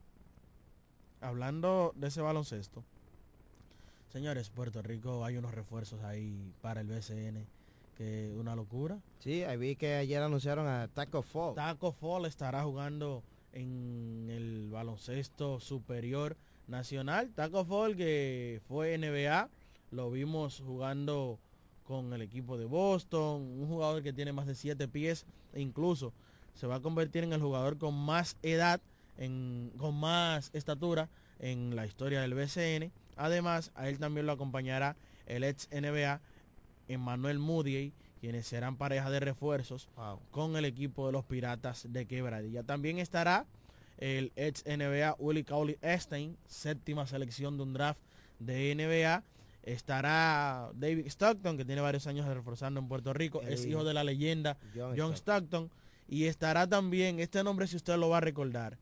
hablando 1.19 1.93
de 1.95 2.07
ese 2.07 2.21
baloncesto, 2.21 2.83
señores, 4.15 4.49
Puerto 4.49 4.82
Rico 4.82 5.25
hay 5.25 5.36
unos 5.36 5.54
refuerzos 5.54 6.01
ahí 6.06 6.54
para 6.62 6.80
el 6.80 6.88
BCN 6.88 7.45
que 7.97 8.34
una 8.39 8.56
locura. 8.56 8.97
Sí, 9.19 9.43
ahí 9.43 9.58
vi 9.58 9.75
que 9.75 9.95
ayer 9.95 10.21
anunciaron 10.23 10.67
a 10.67 10.88
Taco 10.88 11.21
Fall. 11.21 11.54
Taco 11.56 11.91
Fall 11.91 12.25
estará 12.25 12.63
jugando 12.63 13.23
en 13.51 14.30
el 14.30 14.69
baloncesto 14.71 15.60
superior 15.60 16.38
nacional. 16.65 17.34
Taco 17.36 17.65
Fall 17.65 17.97
que 17.97 18.62
fue 18.69 18.97
NBA, 18.97 19.49
lo 19.91 20.10
vimos 20.12 20.63
jugando 20.65 21.38
con 21.84 22.13
el 22.13 22.21
equipo 22.21 22.58
de 22.58 22.63
Boston, 22.63 23.41
un 23.41 23.67
jugador 23.67 24.01
que 24.01 24.13
tiene 24.13 24.32
más 24.32 24.47
de 24.47 24.56
7 24.56 24.88
pies 24.88 25.25
e 25.51 25.60
incluso 25.60 26.13
se 26.54 26.67
va 26.67 26.75
a 26.75 26.82
convertir 26.82 27.25
en 27.25 27.34
el 27.34 27.41
jugador 27.41 27.78
con 27.78 27.93
más 27.93 28.38
edad, 28.43 28.80
en, 29.17 29.73
con 29.78 29.93
más 29.93 30.51
estatura 30.54 31.10
en 31.38 31.75
la 31.75 31.86
historia 31.86 32.21
del 32.21 32.34
BCN. 32.34 32.93
Además, 33.15 33.71
a 33.75 33.89
él 33.89 33.99
también 33.99 34.25
lo 34.25 34.34
acompañará 34.34 34.95
el 35.25 35.43
ex 35.43 35.69
NBA 35.71 36.21
Emmanuel 36.88 37.39
Moody, 37.39 37.93
quienes 38.19 38.47
serán 38.47 38.78
pareja 38.78 39.10
de 39.10 39.19
refuerzos 39.19 39.89
con 40.32 40.56
el 40.56 40.65
equipo 40.65 41.06
de 41.06 41.13
los 41.13 41.25
Piratas 41.25 41.88
de 41.89 42.06
Quebradilla. 42.06 42.63
También 42.63 42.99
estará 42.99 43.45
el 43.97 44.32
ex 44.36 44.63
NBA 44.65 45.15
Willie 45.19 45.43
Cauley 45.43 45.78
Estein, 45.82 46.38
séptima 46.47 47.08
selección 47.08 47.58
de 47.58 47.63
un 47.63 47.73
draft 47.73 47.99
de 48.39 48.75
NBA. 48.75 49.23
Estará 49.63 50.69
David 50.75 51.08
Stockton, 51.08 51.58
que 51.58 51.65
tiene 51.65 51.82
varios 51.82 52.06
años 52.08 52.28
reforzando 52.28 52.80
en 52.80 52.88
Puerto 52.88 53.13
Rico, 53.13 53.41
es 53.41 53.65
hijo 53.65 53.84
de 53.84 53.93
la 53.93 54.04
leyenda 54.04 54.58
John, 54.75 55.13
Stockton. 55.13 55.71
Y 56.08 56.25
estará 56.25 56.67
también, 56.67 57.19
este 57.19 57.43
nombre 57.43 57.65
si 57.65 57.75
usted 57.75 57.97
lo 57.97 58.10
va 58.10 58.17
a 58.17 58.21
recordar, 58.21 58.78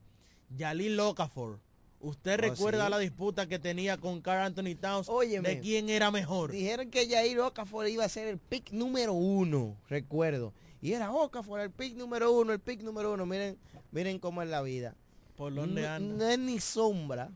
Yalil 0.57 0.99
Okafor. 0.99 1.59
¿Usted 2.03 2.33
Oh, 2.33 2.41
recuerda 2.41 2.85
sí. 2.85 2.91
la 2.91 2.99
disputa 2.99 3.47
que 3.47 3.59
tenía 3.59 3.97
con 3.97 4.21
Carl 4.21 4.41
Anthony 4.45 4.75
Towns 4.79 5.07
Óyeme, 5.07 5.47
de 5.47 5.59
quién 5.61 5.89
era 5.89 6.11
mejor? 6.11 6.51
Dijeron 6.51 6.89
que 6.91 7.07
Jair 7.09 7.39
Okafor 7.39 7.87
iba 7.87 8.03
a 8.03 8.09
ser 8.09 8.27
el 8.27 8.37
pick 8.39 8.71
número 8.71 9.13
uno, 9.13 9.77
recuerdo. 9.87 10.53
Y 10.81 10.91
era 10.91 11.11
Okafor 11.13 11.61
el 11.61 11.71
pick 11.71 11.95
número 11.95 12.31
uno, 12.33 12.51
el 12.51 12.59
pick 12.59 12.81
número 12.81 13.13
uno. 13.13 13.25
Miren, 13.25 13.57
miren 13.91 14.19
cómo 14.19 14.41
es 14.41 14.49
la 14.49 14.61
vida. 14.61 14.95
¿Por 15.37 15.55
dónde 15.55 15.87
anda? 15.87 16.15
no 16.25 16.29
es 16.29 16.37
ni 16.39 16.59
sombra. 16.59 17.31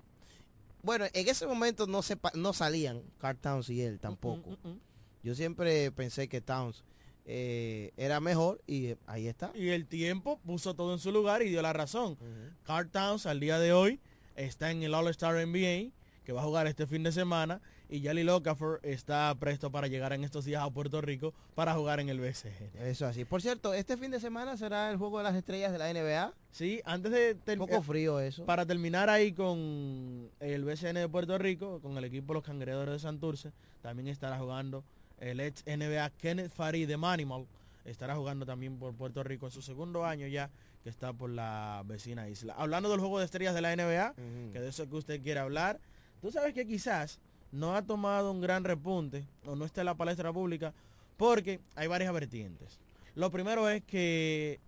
Bueno, 0.83 1.05
en 1.13 1.27
ese 1.29 1.47
momento 1.47 1.87
no 1.87 2.01
se 2.01 2.17
no 2.35 2.51
salían 2.53 3.01
Carl 3.19 3.37
Towns 3.37 3.69
y 3.69 3.81
él 3.81 3.99
tampoco. 3.99 4.51
Mm, 4.63 4.77
Yo 5.23 5.33
siempre 5.33 5.91
pensé 5.91 6.27
que 6.27 6.41
Towns 6.41 6.83
eh, 7.25 7.91
era 7.97 8.19
mejor 8.19 8.61
y 8.67 8.87
eh, 8.87 8.97
ahí 9.05 9.27
está. 9.27 9.51
Y 9.55 9.69
el 9.69 9.87
tiempo 9.87 10.39
puso 10.45 10.73
todo 10.75 10.93
en 10.93 10.99
su 10.99 11.11
lugar 11.11 11.41
y 11.41 11.49
dio 11.49 11.61
la 11.61 11.73
razón. 11.73 12.17
Carl 12.63 12.89
Towns 12.89 13.25
al 13.25 13.39
día 13.39 13.59
de 13.59 13.73
hoy 13.73 13.99
está 14.37 14.71
en 14.71 14.83
el 14.83 14.93
All-Star 14.93 15.35
NBA, 15.45 15.91
que 16.23 16.31
va 16.33 16.41
a 16.41 16.45
jugar 16.45 16.67
este 16.67 16.87
fin 16.87 17.03
de 17.03 17.11
semana, 17.11 17.61
y 17.89 18.01
Yali 18.01 18.27
Okafor 18.27 18.81
está 18.83 19.33
presto 19.39 19.71
para 19.71 19.87
llegar 19.87 20.11
en 20.11 20.23
estos 20.25 20.43
días 20.43 20.61
a 20.61 20.69
Puerto 20.69 20.99
Rico 21.01 21.33
para 21.55 21.73
jugar 21.73 21.99
en 22.01 22.09
el 22.09 22.19
BCN. 22.19 22.69
Eso 22.81 23.05
así. 23.05 23.23
Por 23.23 23.41
cierto, 23.41 23.73
este 23.73 23.95
fin 23.95 24.11
de 24.11 24.19
semana 24.19 24.57
será 24.57 24.91
el 24.91 24.97
juego 24.97 25.19
de 25.19 25.23
las 25.23 25.35
estrellas 25.35 25.71
de 25.71 25.77
la 25.77 25.93
NBA. 25.93 26.33
Sí, 26.51 26.81
antes 26.83 27.11
de 27.13 27.31
Un 27.33 27.39
ter- 27.39 27.57
poco 27.57 27.81
frío 27.81 28.19
eso. 28.19 28.45
Para 28.45 28.65
terminar 28.65 29.09
ahí 29.09 29.31
con 29.31 30.29
el 30.41 30.65
BCN 30.65 30.95
de 30.95 31.07
Puerto 31.09 31.37
Rico, 31.37 31.79
con 31.81 31.97
el 31.97 32.03
equipo 32.03 32.33
los 32.33 32.43
cangreadores 32.43 32.93
de 32.93 32.99
Santurce, 32.99 33.51
también 33.81 34.09
estará 34.09 34.37
jugando 34.37 34.83
el 35.19 35.39
ex 35.39 35.63
NBA 35.65 36.09
Kenneth 36.17 36.51
Farid 36.51 36.87
de 36.89 36.97
Manimal. 36.97 37.45
Estará 37.85 38.15
jugando 38.17 38.45
también 38.45 38.77
por 38.77 38.93
Puerto 38.93 39.23
Rico 39.23 39.45
en 39.45 39.51
su 39.53 39.61
segundo 39.61 40.03
año 40.05 40.27
ya, 40.27 40.49
que 40.87 40.91
está 40.91 41.11
por 41.11 41.29
la 41.29 41.83
vecina 41.85 42.29
isla. 42.29 42.55
Hablando 42.57 42.89
del 42.89 43.01
juego 43.01 43.19
de 43.19 43.25
estrellas 43.25 43.53
de 43.53 43.59
la 43.59 43.75
NBA, 43.75 44.13
que 44.53 44.61
de 44.61 44.69
eso 44.69 44.87
que 44.87 44.95
usted 44.95 45.21
quiere 45.21 45.41
hablar, 45.41 45.81
tú 46.21 46.31
sabes 46.31 46.53
que 46.53 46.65
quizás 46.65 47.19
no 47.51 47.75
ha 47.75 47.81
tomado 47.81 48.31
un 48.31 48.39
gran 48.39 48.63
repunte 48.63 49.27
o 49.45 49.57
no 49.57 49.65
está 49.65 49.81
en 49.81 49.85
la 49.87 49.95
palestra 49.95 50.31
pública 50.31 50.73
porque 51.17 51.59
hay 51.75 51.87
varias 51.87 52.13
vertientes. 52.13 52.79
Lo 53.15 53.29
primero 53.31 53.67
es 53.67 53.83
que 53.83 54.61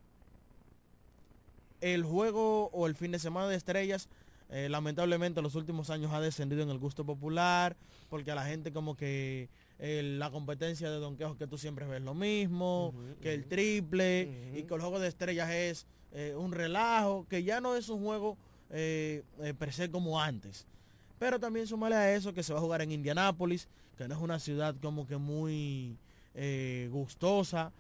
el 1.80 2.04
juego 2.04 2.70
o 2.74 2.86
el 2.86 2.96
fin 2.96 3.14
de 3.14 3.20
semana 3.20 3.48
de 3.48 3.56
estrellas 3.56 4.10
eh, 4.50 4.68
lamentablemente 4.68 5.40
en 5.40 5.44
los 5.46 5.56
últimos 5.56 5.90
años 5.90 6.12
ha 6.12 6.20
descendido 6.20 6.64
en 6.64 6.70
el 6.70 6.80
gusto 6.80 7.06
popular 7.06 7.78
porque 8.10 8.32
a 8.32 8.36
la 8.36 8.44
gente 8.44 8.74
como 8.74 8.98
que 8.98 9.48
eh, 9.78 10.02
la 10.18 10.32
competencia 10.32 10.92
de 10.92 10.98
donqueos 10.98 11.38
que 11.38 11.48
tú 11.48 11.58
siempre 11.58 11.86
ves 11.86 12.02
lo 12.02 12.14
mismo, 12.14 12.94
que 13.22 13.34
el 13.34 13.46
triple 13.46 14.52
y 14.54 14.64
que 14.64 14.74
el 14.74 14.82
juego 14.82 15.00
de 15.00 15.08
estrellas 15.08 15.50
es 15.52 15.88
eh, 16.12 16.36
un 16.38 16.52
relajo, 16.52 17.26
que 17.30 17.44
ya 17.44 17.62
no 17.62 17.76
es 17.76 17.90
un 17.90 18.04
juego 18.04 18.38
eh, 18.72 19.24
eh, 19.42 19.54
per 19.54 19.74
se 19.74 19.90
como 19.90 20.22
antes. 20.22 20.66
Pero 21.18 21.40
también 21.40 21.68
sumarle 21.68 21.98
a 21.98 22.16
eso 22.16 22.34
que 22.34 22.44
se 22.44 22.54
va 22.54 22.60
a 22.60 22.62
jugar 22.62 22.82
en 22.82 22.92
Indianápolis, 22.92 23.68
que 23.98 24.08
no 24.08 24.16
es 24.16 24.22
una 24.22 24.40
ciudad 24.40 24.76
como 24.82 25.06
que 25.08 25.18
muy 25.18 25.98
eh, 26.36 26.88
gustosa. 26.92 27.72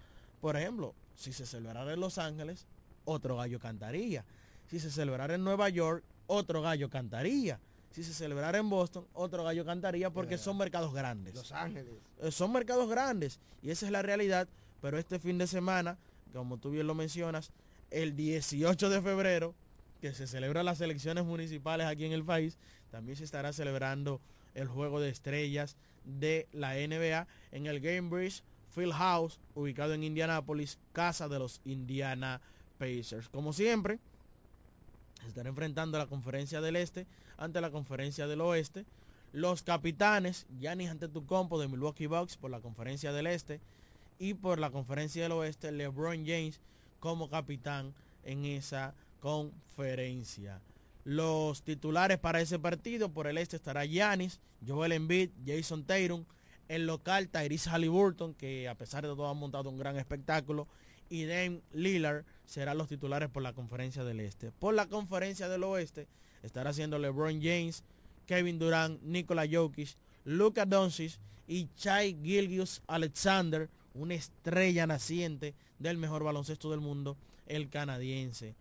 Por 0.41 0.57
ejemplo, 0.57 0.93
si 1.15 1.31
se 1.31 1.45
celebrara 1.45 1.93
en 1.93 1.99
Los 1.99 2.17
Ángeles, 2.17 2.65
otro 3.05 3.37
gallo 3.37 3.59
cantaría. 3.59 4.25
Si 4.67 4.79
se 4.79 4.91
celebrara 4.91 5.35
en 5.35 5.43
Nueva 5.43 5.69
York, 5.69 6.03
otro 6.27 6.61
gallo 6.61 6.89
cantaría. 6.89 7.59
Si 7.91 8.03
se 8.03 8.13
celebrara 8.13 8.57
en 8.57 8.69
Boston, 8.69 9.07
otro 9.13 9.43
gallo 9.43 9.65
cantaría 9.65 10.09
porque 10.09 10.37
son 10.37 10.57
mercados 10.57 10.93
grandes. 10.93 11.35
Los 11.35 11.51
Ángeles. 11.51 11.93
Son 12.29 12.51
mercados 12.51 12.89
grandes 12.89 13.39
y 13.61 13.71
esa 13.71 13.85
es 13.85 13.91
la 13.91 14.01
realidad, 14.01 14.47
pero 14.81 14.99
este 14.99 15.19
fin 15.19 15.37
de 15.37 15.47
semana, 15.47 15.97
como 16.33 16.57
tú 16.57 16.69
bien 16.71 16.85
lo 16.85 16.93
mencionas, 16.93 17.51
el 17.91 18.15
18 18.15 18.89
de 18.89 19.01
febrero, 19.01 19.55
que 20.01 20.13
se 20.13 20.27
celebran 20.27 20.65
las 20.65 20.81
elecciones 20.81 21.25
municipales 21.25 21.87
aquí 21.87 22.05
en 22.05 22.13
el 22.13 22.23
país, 22.23 22.57
también 22.91 23.17
se 23.17 23.23
estará 23.23 23.53
celebrando 23.53 24.21
el 24.55 24.67
juego 24.67 24.99
de 24.99 25.09
estrellas 25.09 25.75
de 26.05 26.47
la 26.51 26.73
NBA 26.73 27.27
en 27.51 27.65
el 27.67 27.79
Gamebridge 27.79 28.43
Field 28.69 28.93
House, 28.93 29.39
ubicado 29.55 29.93
en 29.93 30.03
Indianápolis, 30.03 30.79
casa 30.93 31.27
de 31.27 31.39
los 31.39 31.61
Indiana 31.65 32.41
Pacers. 32.77 33.29
Como 33.29 33.53
siempre, 33.53 33.99
se 35.21 35.27
estará 35.27 35.49
enfrentando 35.49 35.97
la 35.97 36.07
conferencia 36.07 36.61
del 36.61 36.75
este 36.75 37.07
ante 37.37 37.61
la 37.61 37.71
conferencia 37.71 38.27
del 38.27 38.41
oeste. 38.41 38.85
Los 39.31 39.63
capitanes, 39.63 40.47
Giannis 40.59 40.89
Antetokounmpo 40.89 41.59
de 41.59 41.67
Milwaukee 41.67 42.07
Bucks 42.07 42.37
por 42.37 42.51
la 42.51 42.61
conferencia 42.61 43.11
del 43.11 43.27
este 43.27 43.59
y 44.17 44.33
por 44.33 44.59
la 44.59 44.71
conferencia 44.71 45.23
del 45.23 45.33
oeste, 45.33 45.71
LeBron 45.71 46.25
James 46.25 46.59
como 46.99 47.29
capitán 47.29 47.93
en 48.23 48.45
esa 48.45 48.93
conferencia. 49.19 50.61
Los 51.03 51.63
titulares 51.63 52.17
para 52.17 52.41
ese 52.41 52.59
partido, 52.59 53.09
por 53.09 53.27
el 53.27 53.37
este 53.37 53.55
estará 53.55 53.85
Giannis, 53.85 54.39
Joel 54.65 54.91
Embiid, 54.91 55.31
Jason 55.45 55.83
Tatum, 55.83 56.25
el 56.67 56.85
local 56.85 57.29
Tyrese 57.29 57.69
Halliburton, 57.69 58.33
que 58.35 58.67
a 58.67 58.75
pesar 58.75 59.03
de 59.03 59.09
todo 59.09 59.27
ha 59.27 59.33
montado 59.33 59.69
un 59.69 59.77
gran 59.77 59.97
espectáculo, 59.97 60.67
y 61.09 61.25
Dame 61.25 61.61
Lillard 61.73 62.23
serán 62.45 62.77
los 62.77 62.87
titulares 62.87 63.29
por 63.29 63.41
la 63.41 63.53
conferencia 63.53 64.03
del 64.03 64.19
este. 64.19 64.51
Por 64.51 64.75
la 64.75 64.87
conferencia 64.87 65.49
del 65.49 65.63
oeste 65.63 66.07
estará 66.43 66.71
siendo 66.73 66.99
LeBron 66.99 67.41
James, 67.41 67.83
Kevin 68.27 68.59
Durant, 68.59 69.01
Nikola 69.01 69.47
Jokic, 69.49 69.95
Luka 70.23 70.65
Doncic 70.65 71.17
y 71.47 71.67
Chai 71.75 72.15
Gilgius 72.23 72.83
Alexander, 72.85 73.69
una 73.95 74.13
estrella 74.13 74.85
naciente 74.85 75.55
del 75.79 75.97
mejor 75.97 76.23
baloncesto 76.23 76.69
del 76.71 76.81
mundo, 76.81 77.17
el 77.47 77.69
canadiense. 77.69 78.55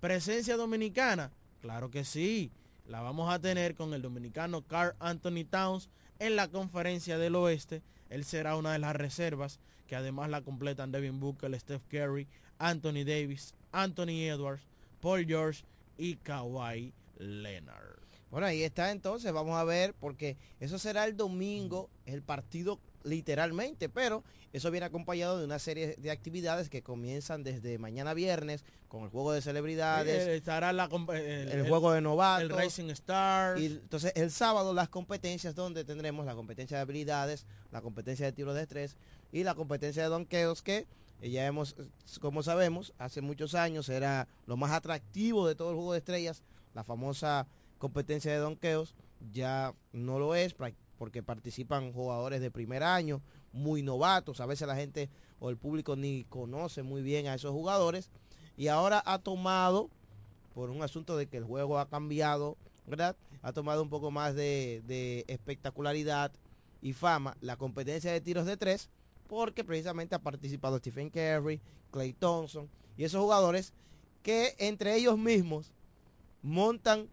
Presencia 0.00 0.56
dominicana, 0.56 1.30
claro 1.60 1.90
que 1.90 2.04
sí, 2.04 2.50
la 2.88 3.00
vamos 3.00 3.32
a 3.32 3.38
tener 3.38 3.74
con 3.74 3.94
el 3.94 4.02
dominicano 4.02 4.62
Carl 4.62 4.96
Anthony 4.98 5.44
Towns 5.48 5.88
en 6.18 6.36
la 6.36 6.48
conferencia 6.48 7.18
del 7.18 7.36
oeste. 7.36 7.82
Él 8.10 8.24
será 8.24 8.56
una 8.56 8.72
de 8.72 8.78
las 8.78 8.96
reservas 8.96 9.60
que 9.86 9.96
además 9.96 10.30
la 10.30 10.42
completan 10.42 10.90
Devin 10.90 11.20
Booker, 11.20 11.58
Steph 11.60 11.82
Curry, 11.88 12.26
Anthony 12.58 13.04
Davis, 13.04 13.54
Anthony 13.72 14.22
Edwards, 14.26 14.62
Paul 15.00 15.26
George 15.26 15.64
y 15.98 16.16
Kawhi 16.16 16.92
Leonard. 17.18 18.00
Bueno, 18.30 18.46
ahí 18.46 18.62
está 18.62 18.90
entonces, 18.90 19.30
vamos 19.32 19.58
a 19.58 19.64
ver, 19.64 19.94
porque 19.94 20.38
eso 20.58 20.78
será 20.78 21.04
el 21.04 21.16
domingo, 21.16 21.90
el 22.06 22.22
partido 22.22 22.80
literalmente, 23.04 23.88
pero 23.88 24.22
eso 24.52 24.70
viene 24.70 24.86
acompañado 24.86 25.38
de 25.38 25.44
una 25.44 25.58
serie 25.58 25.96
de 25.96 26.10
actividades 26.10 26.68
que 26.68 26.82
comienzan 26.82 27.42
desde 27.42 27.78
mañana 27.78 28.14
viernes 28.14 28.64
con 28.88 29.04
el 29.04 29.08
juego 29.08 29.32
de 29.32 29.40
celebridades, 29.40 30.28
Eh, 30.28 30.36
estará 30.36 30.72
la 30.72 30.88
el, 31.14 31.48
el, 31.48 31.68
juego 31.68 31.92
de 31.92 32.00
novatos, 32.00 32.50
el 32.50 32.56
Racing 32.56 32.90
Stars. 32.90 33.60
y 33.60 33.66
entonces 33.66 34.12
el 34.14 34.30
sábado 34.30 34.74
las 34.74 34.88
competencias 34.88 35.54
donde 35.54 35.84
tendremos 35.84 36.26
la 36.26 36.34
competencia 36.34 36.76
de 36.76 36.82
habilidades, 36.82 37.46
la 37.70 37.80
competencia 37.80 38.26
de 38.26 38.32
tiros 38.32 38.54
de 38.54 38.62
estrés 38.62 38.96
y 39.32 39.44
la 39.44 39.54
competencia 39.54 40.02
de 40.02 40.08
donqueos 40.10 40.62
que 40.62 40.86
eh, 41.22 41.30
ya 41.30 41.46
hemos, 41.46 41.76
como 42.20 42.42
sabemos, 42.42 42.92
hace 42.98 43.20
muchos 43.20 43.54
años 43.54 43.88
era 43.88 44.28
lo 44.46 44.56
más 44.56 44.72
atractivo 44.72 45.46
de 45.48 45.54
todo 45.54 45.70
el 45.70 45.76
juego 45.76 45.92
de 45.92 45.98
estrellas, 45.98 46.42
la 46.74 46.84
famosa 46.84 47.46
competencia 47.78 48.32
de 48.32 48.38
donqueos 48.38 48.94
ya 49.32 49.72
no 49.92 50.18
lo 50.18 50.34
es, 50.34 50.52
porque 51.02 51.20
participan 51.20 51.92
jugadores 51.92 52.40
de 52.40 52.52
primer 52.52 52.84
año, 52.84 53.22
muy 53.52 53.82
novatos, 53.82 54.40
a 54.40 54.46
veces 54.46 54.68
la 54.68 54.76
gente 54.76 55.10
o 55.40 55.50
el 55.50 55.56
público 55.56 55.96
ni 55.96 56.22
conoce 56.22 56.84
muy 56.84 57.02
bien 57.02 57.26
a 57.26 57.34
esos 57.34 57.50
jugadores, 57.50 58.08
y 58.56 58.68
ahora 58.68 59.02
ha 59.04 59.18
tomado, 59.18 59.90
por 60.54 60.70
un 60.70 60.80
asunto 60.80 61.16
de 61.16 61.26
que 61.26 61.38
el 61.38 61.44
juego 61.44 61.80
ha 61.80 61.88
cambiado, 61.88 62.56
¿verdad? 62.86 63.16
Ha 63.42 63.52
tomado 63.52 63.82
un 63.82 63.90
poco 63.90 64.12
más 64.12 64.36
de, 64.36 65.24
espectacularidad 65.26 66.30
y 66.80 66.92
fama 66.92 67.36
la 67.40 67.56
competencia 67.56 68.12
de 68.12 68.20
tiros 68.20 68.46
de 68.46 68.56
tres, 68.56 68.88
porque 69.26 69.64
precisamente 69.64 70.14
ha 70.14 70.20
participado 70.20 70.78
Stephen 70.78 71.10
Curry, 71.10 71.60
Clay 71.90 72.12
Thompson 72.12 72.70
y 72.96 73.02
esos 73.02 73.20
jugadores 73.20 73.72
que 74.22 74.54
entre 74.58 74.94
ellos 74.94 75.18
mismos 75.18 75.72
montan 76.42 77.08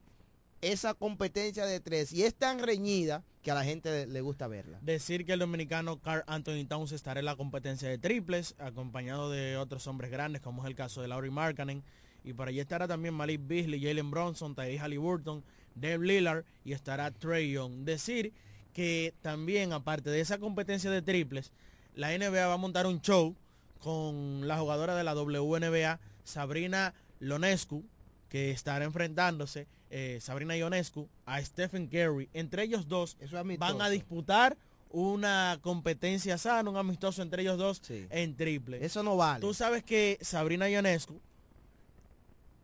esa 0.61 0.93
competencia 0.93 1.65
de 1.65 1.79
tres 1.79 2.11
y 2.11 2.23
es 2.23 2.35
tan 2.35 2.59
reñida 2.59 3.23
que 3.41 3.51
a 3.51 3.55
la 3.55 3.63
gente 3.63 4.05
le 4.07 4.21
gusta 4.21 4.47
verla. 4.47 4.79
Decir 4.81 5.25
que 5.25 5.33
el 5.33 5.39
dominicano 5.39 5.99
Carl 5.99 6.23
Anthony 6.27 6.65
Towns 6.67 6.91
estará 6.91 7.19
en 7.19 7.25
la 7.25 7.35
competencia 7.35 7.87
de 7.87 7.97
triples, 7.97 8.55
acompañado 8.59 9.29
de 9.29 9.57
otros 9.57 9.87
hombres 9.87 10.11
grandes, 10.11 10.41
como 10.41 10.63
es 10.63 10.67
el 10.67 10.75
caso 10.75 11.01
de 11.01 11.07
Laurie 11.07 11.31
Markkanen. 11.31 11.83
Y 12.23 12.33
por 12.33 12.49
allí 12.49 12.59
estará 12.59 12.87
también 12.87 13.13
Malik 13.13 13.41
Beasley, 13.47 13.81
Jalen 13.81 14.11
Bronson, 14.11 14.55
Tyrese 14.55 14.79
Halliburton, 14.79 15.43
Dave 15.75 16.05
Lillard 16.05 16.43
y 16.65 16.73
estará 16.73 17.11
Trey 17.11 17.51
Young. 17.51 17.85
Decir 17.85 18.33
que 18.73 19.13
también, 19.21 19.71
aparte 19.71 20.09
de 20.09 20.19
esa 20.19 20.37
competencia 20.37 20.91
de 20.91 21.01
triples, 21.01 21.51
la 21.95 22.17
NBA 22.17 22.47
va 22.47 22.53
a 22.53 22.57
montar 22.57 22.87
un 22.87 23.01
show 23.01 23.35
con 23.79 24.47
la 24.47 24.57
jugadora 24.57 24.95
de 24.95 25.03
la 25.05 25.15
WNBA, 25.15 25.99
Sabrina 26.23 26.93
Lonescu, 27.19 27.85
que 28.27 28.51
estará 28.51 28.85
enfrentándose, 28.85 29.67
eh, 29.89 30.19
Sabrina 30.21 30.55
Ionescu, 30.55 31.07
a 31.25 31.41
Stephen 31.41 31.87
Curry. 31.87 32.29
Entre 32.33 32.63
ellos 32.63 32.87
dos 32.87 33.17
van 33.57 33.81
a 33.81 33.89
disputar 33.89 34.57
una 34.91 35.59
competencia 35.61 36.37
sana, 36.37 36.69
un 36.69 36.77
amistoso 36.77 37.21
entre 37.21 37.43
ellos 37.43 37.57
dos 37.57 37.81
en 37.89 38.35
triple. 38.35 38.83
Eso 38.83 39.03
no 39.03 39.15
vale. 39.17 39.41
Tú 39.41 39.53
sabes 39.53 39.83
que 39.83 40.17
Sabrina 40.21 40.69
Ionescu 40.69 41.19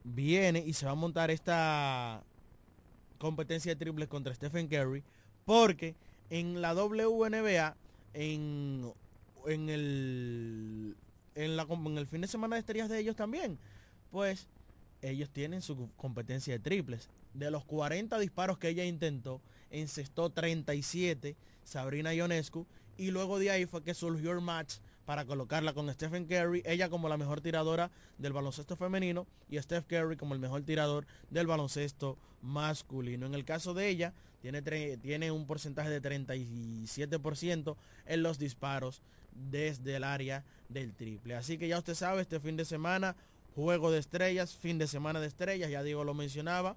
viene 0.04 0.64
y 0.66 0.74
se 0.74 0.86
va 0.86 0.92
a 0.92 0.96
montar 0.96 1.32
esta 1.32 2.24
competencia 3.18 3.74
de 3.74 3.76
triples 3.76 4.08
contra 4.08 4.34
Stephen 4.34 4.68
Curry 4.68 5.04
porque 5.46 5.96
en 6.30 6.62
la 6.62 6.74
WNBA 6.74 7.76
en, 8.14 8.94
en 9.48 9.70
el 9.70 10.96
en, 11.34 11.58
la, 11.58 11.64
en 11.64 11.98
el 11.98 12.08
fin 12.08 12.22
de 12.22 12.28
semana 12.28 12.56
de 12.56 12.60
estrellas 12.60 12.90
de 12.90 13.00
ellos 13.00 13.16
también 13.16 13.58
pues 14.12 14.48
ellos 15.02 15.30
tienen 15.30 15.62
su 15.62 15.90
competencia 15.96 16.54
de 16.54 16.60
triples. 16.60 17.10
De 17.34 17.52
los 17.52 17.66
40 17.66 18.18
disparos 18.20 18.58
que 18.58 18.70
ella 18.70 18.86
intentó, 18.86 19.42
encestó 19.70 20.30
37 20.30 21.36
Sabrina 21.64 22.14
Ionescu 22.14 22.66
y 22.98 23.12
luego 23.12 23.40
de 23.40 23.52
ahí 23.52 23.66
fue 23.66 23.84
que 23.84 23.94
surgió 23.94 24.32
el 24.32 24.42
match 24.42 24.76
para 25.06 25.26
colocarla 25.26 25.74
con 25.74 25.92
Stephen 25.94 26.26
Curry, 26.26 26.64
ella 26.66 26.90
como 26.90 27.10
la 27.10 27.18
mejor 27.18 27.42
tiradora 27.42 27.92
del 28.18 28.34
baloncesto 28.34 28.76
femenino 28.76 29.28
y 29.50 29.62
Steph 29.62 29.86
Curry 29.86 30.18
como 30.18 30.34
el 30.34 30.40
mejor 30.40 30.64
tirador 30.64 31.06
del 31.30 31.48
baloncesto 31.48 32.18
masculino. 32.42 33.26
En 33.26 33.36
el 33.36 33.46
caso 33.46 33.74
de 33.74 33.88
ella, 33.88 34.14
tiene, 34.42 34.62
tiene 34.98 35.32
un 35.32 35.46
porcentaje 35.46 35.90
de 35.90 36.02
37% 36.02 37.76
en 38.06 38.24
los 38.24 38.40
disparos 38.40 39.02
desde 39.32 39.96
el 39.96 40.04
área 40.04 40.44
del 40.70 40.94
triple. 40.94 41.36
Así 41.36 41.58
que 41.58 41.68
ya 41.68 41.78
usted 41.78 41.94
sabe, 41.94 42.22
este 42.22 42.40
fin 42.40 42.58
de 42.58 42.66
semana 42.66 43.16
Juego 43.56 43.90
de 43.90 44.00
estrellas, 44.00 44.56
fin 44.56 44.78
de 44.78 44.88
semana 44.88 45.22
de 45.22 45.28
estrellas, 45.28 45.72
ya 45.72 45.82
Diego 45.82 46.04
lo 46.04 46.14
mencionaba. 46.14 46.76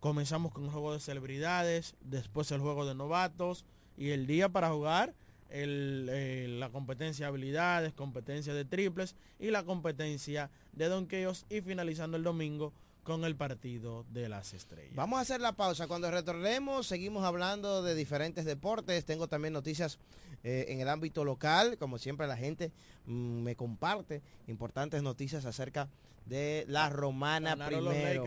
Comenzamos 0.00 0.52
con 0.52 0.64
el 0.64 0.70
juego 0.70 0.92
de 0.92 1.00
celebridades, 1.00 1.94
después 2.02 2.50
el 2.52 2.60
juego 2.60 2.84
de 2.84 2.94
novatos 2.94 3.64
y 3.96 4.10
el 4.10 4.26
día 4.26 4.50
para 4.50 4.70
jugar 4.70 5.14
el, 5.48 6.60
la 6.60 6.68
competencia 6.68 7.24
de 7.24 7.28
habilidades, 7.28 7.94
competencia 7.94 8.52
de 8.52 8.66
triples 8.66 9.16
y 9.38 9.50
la 9.50 9.64
competencia 9.64 10.50
de 10.72 10.88
donkeos 10.88 11.46
y 11.48 11.62
finalizando 11.62 12.16
el 12.16 12.22
domingo 12.22 12.72
con 13.04 13.24
el 13.24 13.36
partido 13.36 14.04
de 14.10 14.28
las 14.28 14.54
estrellas. 14.54 14.94
Vamos 14.96 15.18
a 15.18 15.22
hacer 15.22 15.40
la 15.40 15.52
pausa. 15.52 15.86
Cuando 15.86 16.10
retornemos, 16.10 16.86
seguimos 16.86 17.24
hablando 17.24 17.82
de 17.82 17.94
diferentes 17.94 18.44
deportes. 18.44 19.04
Tengo 19.04 19.28
también 19.28 19.52
noticias 19.52 19.98
eh, 20.42 20.66
en 20.68 20.80
el 20.80 20.88
ámbito 20.88 21.24
local. 21.24 21.76
Como 21.78 21.98
siempre, 21.98 22.26
la 22.26 22.36
gente 22.36 22.72
mm, 23.06 23.42
me 23.42 23.54
comparte 23.54 24.22
importantes 24.48 25.02
noticias 25.02 25.44
acerca 25.44 25.88
de 26.24 26.64
la 26.66 26.88
romana 26.88 27.54
primero. 27.66 28.24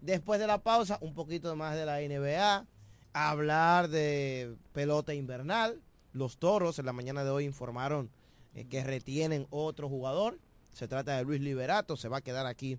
Después 0.00 0.38
de 0.38 0.46
la 0.46 0.58
pausa, 0.58 0.98
un 1.00 1.14
poquito 1.14 1.56
más 1.56 1.74
de 1.74 1.86
la 1.86 2.00
NBA. 2.00 2.66
Hablar 3.14 3.88
de 3.88 4.54
pelota 4.72 5.14
invernal. 5.14 5.80
Los 6.12 6.36
toros 6.36 6.78
en 6.78 6.86
la 6.86 6.92
mañana 6.92 7.24
de 7.24 7.30
hoy 7.30 7.44
informaron 7.44 8.10
eh, 8.54 8.66
que 8.66 8.84
retienen 8.84 9.46
otro 9.50 9.88
jugador. 9.88 10.38
Se 10.72 10.88
trata 10.88 11.16
de 11.16 11.24
Luis 11.24 11.40
Liberato. 11.40 11.96
Se 11.96 12.08
va 12.08 12.18
a 12.18 12.22
quedar 12.22 12.46
aquí 12.46 12.78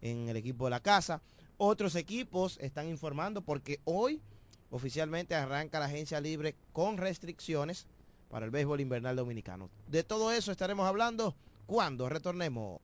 en 0.00 0.28
el 0.28 0.36
equipo 0.36 0.64
de 0.64 0.70
la 0.70 0.80
casa. 0.80 1.20
Otros 1.56 1.94
equipos 1.94 2.58
están 2.60 2.88
informando 2.88 3.42
porque 3.42 3.80
hoy 3.84 4.20
oficialmente 4.70 5.34
arranca 5.34 5.78
la 5.78 5.86
agencia 5.86 6.20
libre 6.20 6.54
con 6.72 6.96
restricciones 6.96 7.86
para 8.30 8.44
el 8.46 8.50
béisbol 8.50 8.80
invernal 8.80 9.16
dominicano. 9.16 9.68
De 9.88 10.04
todo 10.04 10.32
eso 10.32 10.52
estaremos 10.52 10.86
hablando 10.86 11.34
cuando 11.66 12.08
retornemos. 12.08 12.80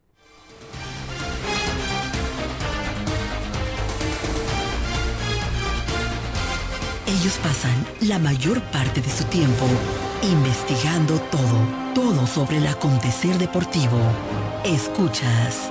Ellos 7.06 7.38
pasan 7.42 7.86
la 8.00 8.18
mayor 8.18 8.60
parte 8.72 9.00
de 9.00 9.10
su 9.10 9.24
tiempo 9.24 9.64
investigando 10.22 11.20
todo, 11.30 11.94
todo 11.94 12.26
sobre 12.26 12.58
el 12.58 12.66
acontecer 12.66 13.38
deportivo. 13.38 13.98
Escuchas 14.64 15.70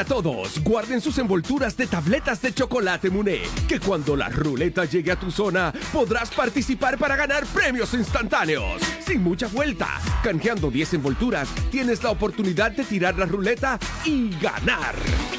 A 0.00 0.04
todos, 0.04 0.60
guarden 0.64 1.00
sus 1.00 1.16
envolturas 1.18 1.76
de 1.76 1.86
tabletas 1.86 2.40
de 2.40 2.54
chocolate 2.54 3.10
Muné, 3.10 3.42
que 3.68 3.78
cuando 3.78 4.16
la 4.16 4.30
ruleta 4.30 4.86
llegue 4.86 5.12
a 5.12 5.20
tu 5.20 5.30
zona 5.30 5.72
podrás 5.92 6.30
participar 6.30 6.96
para 6.96 7.16
ganar 7.16 7.44
premios 7.46 7.92
instantáneos. 7.92 8.80
Sin 9.06 9.22
mucha 9.22 9.46
vuelta, 9.48 10.00
canjeando 10.22 10.70
10 10.70 10.94
envolturas, 10.94 11.50
tienes 11.70 12.02
la 12.02 12.10
oportunidad 12.10 12.72
de 12.72 12.84
tirar 12.84 13.18
la 13.18 13.26
ruleta 13.26 13.78
y 14.04 14.30
ganar. 14.38 14.94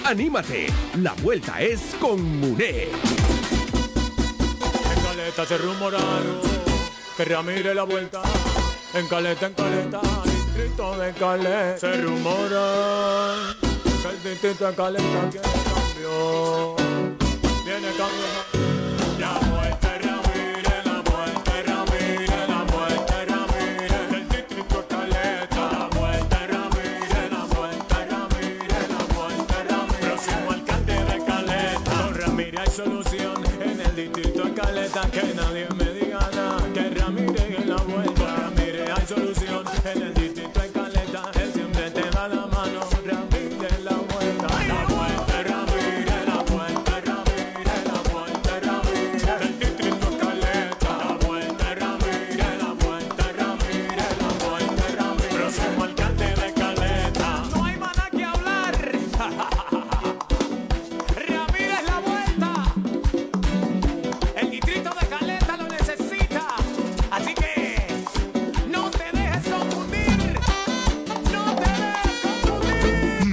Anímate, 0.05 0.67
la 0.97 1.13
vuelta 1.13 1.59
es 1.59 1.95
con 1.99 2.23
Muné. 2.39 2.83
En 2.83 2.91
Caleta 5.03 5.45
se 5.45 5.57
que 7.17 7.25
Ramírez 7.25 7.75
la 7.75 7.83
vuelta. 7.83 8.21
En 8.93 9.07
Caleta, 9.07 9.47
en 9.47 9.53
Caleta, 9.53 10.01
distrito 10.23 10.97
de 10.97 11.11
Caleta. 11.13 11.77
Se 11.77 11.97
que 14.39 14.53
de 14.53 14.73
Caleta 14.75 15.29
quiere 15.29 15.49
cambio. 15.67 16.75
Viene 17.65 17.91
cambio. 17.97 18.27
La 19.19 19.33
vuelta 19.49 19.97
Ramírez, 19.97 20.85
la 20.85 21.01
vuelta 21.01 21.53
Ramírez, 21.65 22.47
la 22.47 22.63
vuelta 22.63 23.25
Ramírez. 23.25 24.11
Del 24.11 24.29
distrito 24.29 24.85
Caleta. 24.87 25.71
La 25.71 25.89
vuelta 25.99 26.47
Ramírez, 26.47 27.31
la 27.31 27.43
vuelta 27.45 28.05
Ramírez, 28.09 28.89
la 28.89 29.03
vuelta 29.15 29.63
Ramírez. 29.69 29.99
Próximo 29.99 30.51
alcalde 30.51 30.93
de 30.93 31.25
Caleta. 31.25 31.91
Con 31.91 32.15
Ramírez 32.15 32.59
hay 32.61 32.71
solución 32.71 33.43
en 33.61 33.81
el 33.81 33.95
distrito 33.95 34.43
Caleta. 34.55 35.01
Que 35.11 35.33
nadie 35.33 35.67
me 35.75 35.90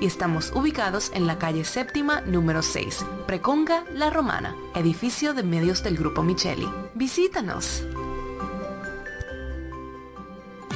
y 0.00 0.06
estamos 0.06 0.52
ubicados 0.54 1.10
en 1.14 1.26
la 1.26 1.38
calle 1.38 1.64
séptima 1.64 2.20
número 2.22 2.62
6, 2.62 3.04
Preconga 3.26 3.84
La 3.94 4.10
Romana, 4.10 4.56
edificio 4.74 5.34
de 5.34 5.42
medios 5.42 5.82
del 5.82 5.96
Grupo 5.96 6.22
Micheli. 6.22 6.68
Visítanos. 6.94 7.84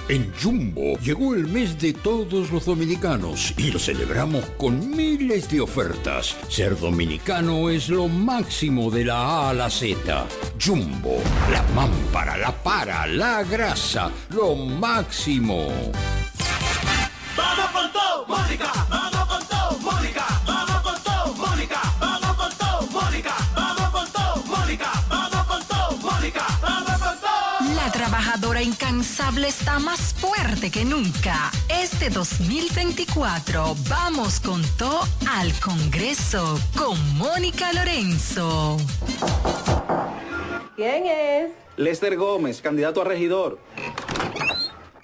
En 0.08 0.32
Jumbo 0.34 0.98
llegó 0.98 1.34
el 1.34 1.46
mes 1.46 1.80
de 1.80 1.92
todos 1.92 2.50
los 2.50 2.66
dominicanos 2.66 3.54
y 3.56 3.70
lo 3.70 3.78
celebramos 3.78 4.44
con 4.58 4.90
miles 4.94 5.48
de 5.48 5.60
ofertas. 5.60 6.36
Ser 6.48 6.78
dominicano 6.78 7.70
es 7.70 7.88
lo 7.88 8.08
máximo 8.08 8.90
de 8.90 9.04
la 9.04 9.16
A 9.16 9.50
a 9.50 9.54
la 9.54 9.70
Z. 9.70 10.26
Jumbo, 10.62 11.16
la 11.50 11.62
mámpara, 11.74 12.36
la 12.36 12.52
para, 12.52 13.06
la 13.06 13.44
grasa, 13.44 14.10
lo 14.30 14.56
máximo. 14.56 15.68
Incansable 28.62 29.48
está 29.48 29.78
más 29.78 30.14
fuerte 30.14 30.70
que 30.70 30.84
nunca. 30.84 31.50
Este 31.68 32.10
2024 32.10 33.74
vamos 33.88 34.40
con 34.40 34.62
todo 34.78 35.00
al 35.28 35.52
Congreso 35.60 36.58
con 36.76 36.96
Mónica 37.16 37.72
Lorenzo. 37.72 38.76
¿Quién 40.76 41.06
es? 41.06 41.50
Lester 41.76 42.16
Gómez, 42.16 42.60
candidato 42.60 43.02
a 43.02 43.04
regidor. 43.04 43.58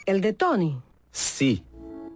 ¿El 0.07 0.21
de 0.21 0.33
Tony? 0.33 0.81
Sí, 1.11 1.65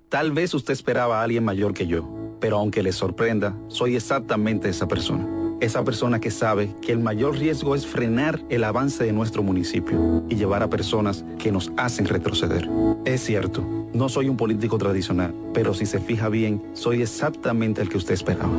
tal 0.08 0.32
vez 0.32 0.54
usted 0.54 0.72
esperaba 0.72 1.20
a 1.20 1.24
alguien 1.24 1.44
mayor 1.44 1.74
que 1.74 1.86
yo, 1.86 2.08
pero 2.40 2.58
aunque 2.58 2.82
le 2.82 2.92
sorprenda, 2.92 3.56
soy 3.68 3.96
exactamente 3.96 4.68
esa 4.68 4.86
persona. 4.86 5.41
Esa 5.62 5.84
persona 5.84 6.18
que 6.18 6.32
sabe 6.32 6.74
que 6.82 6.90
el 6.90 6.98
mayor 6.98 7.38
riesgo 7.38 7.76
es 7.76 7.86
frenar 7.86 8.40
el 8.48 8.64
avance 8.64 9.04
de 9.04 9.12
nuestro 9.12 9.44
municipio 9.44 10.24
y 10.28 10.34
llevar 10.34 10.64
a 10.64 10.68
personas 10.68 11.24
que 11.38 11.52
nos 11.52 11.70
hacen 11.76 12.06
retroceder. 12.06 12.68
Es 13.04 13.22
cierto, 13.22 13.64
no 13.94 14.08
soy 14.08 14.28
un 14.28 14.36
político 14.36 14.76
tradicional, 14.76 15.32
pero 15.54 15.72
si 15.72 15.86
se 15.86 16.00
fija 16.00 16.28
bien, 16.28 16.60
soy 16.72 17.02
exactamente 17.02 17.80
el 17.80 17.88
que 17.88 17.96
usted 17.96 18.14
esperaba. 18.14 18.50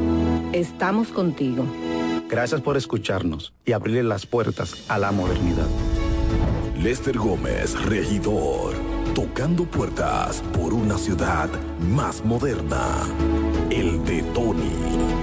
Estamos 0.53 1.09
contigo. 1.09 1.65
Gracias 2.29 2.61
por 2.61 2.77
escucharnos 2.77 3.51
y 3.65 3.73
abrirle 3.73 4.03
las 4.03 4.25
puertas 4.25 4.85
a 4.87 4.97
la 4.97 5.11
modernidad. 5.11 5.67
Lester 6.81 7.17
Gómez, 7.17 7.75
regidor. 7.83 8.75
Tocando 9.13 9.65
puertas 9.65 10.41
por 10.53 10.73
una 10.73 10.97
ciudad 10.97 11.49
más 11.81 12.23
moderna. 12.23 13.01
El 13.69 14.05
de 14.05 14.23
Tony. 14.33 15.22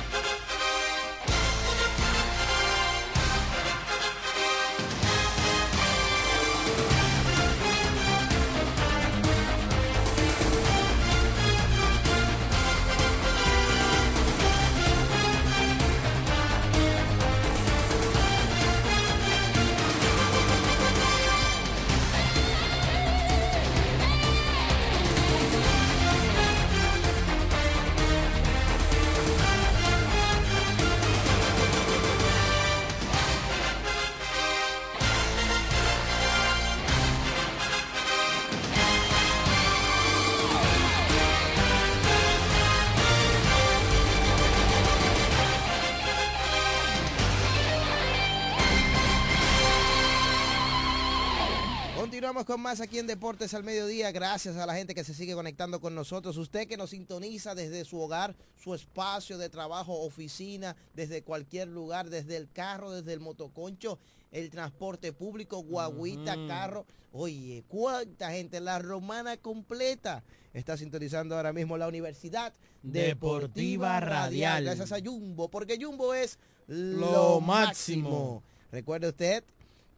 Más 52.71 52.79
aquí 52.79 52.99
en 52.99 53.07
Deportes 53.07 53.53
al 53.53 53.65
Mediodía. 53.65 54.13
Gracias 54.13 54.55
a 54.55 54.65
la 54.65 54.73
gente 54.73 54.95
que 54.95 55.03
se 55.03 55.13
sigue 55.13 55.33
conectando 55.33 55.81
con 55.81 55.93
nosotros. 55.93 56.37
Usted 56.37 56.69
que 56.69 56.77
nos 56.77 56.91
sintoniza 56.91 57.53
desde 57.53 57.83
su 57.83 57.99
hogar, 57.99 58.33
su 58.55 58.73
espacio 58.73 59.37
de 59.37 59.49
trabajo, 59.49 59.99
oficina, 60.03 60.77
desde 60.93 61.21
cualquier 61.21 61.67
lugar, 61.67 62.09
desde 62.09 62.37
el 62.37 62.49
carro, 62.49 62.91
desde 62.91 63.11
el 63.11 63.19
motoconcho, 63.19 63.99
el 64.31 64.49
transporte 64.49 65.11
público, 65.11 65.61
guaguita, 65.63 66.37
carro. 66.47 66.85
Oye, 67.11 67.65
cuánta 67.67 68.31
gente, 68.31 68.61
la 68.61 68.79
romana 68.79 69.35
completa 69.35 70.23
está 70.53 70.77
sintonizando 70.77 71.35
ahora 71.35 71.51
mismo 71.51 71.77
la 71.77 71.89
Universidad 71.89 72.53
Deportiva 72.83 73.99
Radial. 73.99 74.63
Gracias 74.63 74.93
a 74.93 75.01
Jumbo, 75.03 75.49
porque 75.49 75.77
Jumbo 75.77 76.13
es 76.13 76.39
Lo 76.67 77.11
lo, 77.11 77.41
máximo. 77.41 78.09
máximo. 78.09 78.43
Recuerde 78.71 79.09
usted 79.09 79.43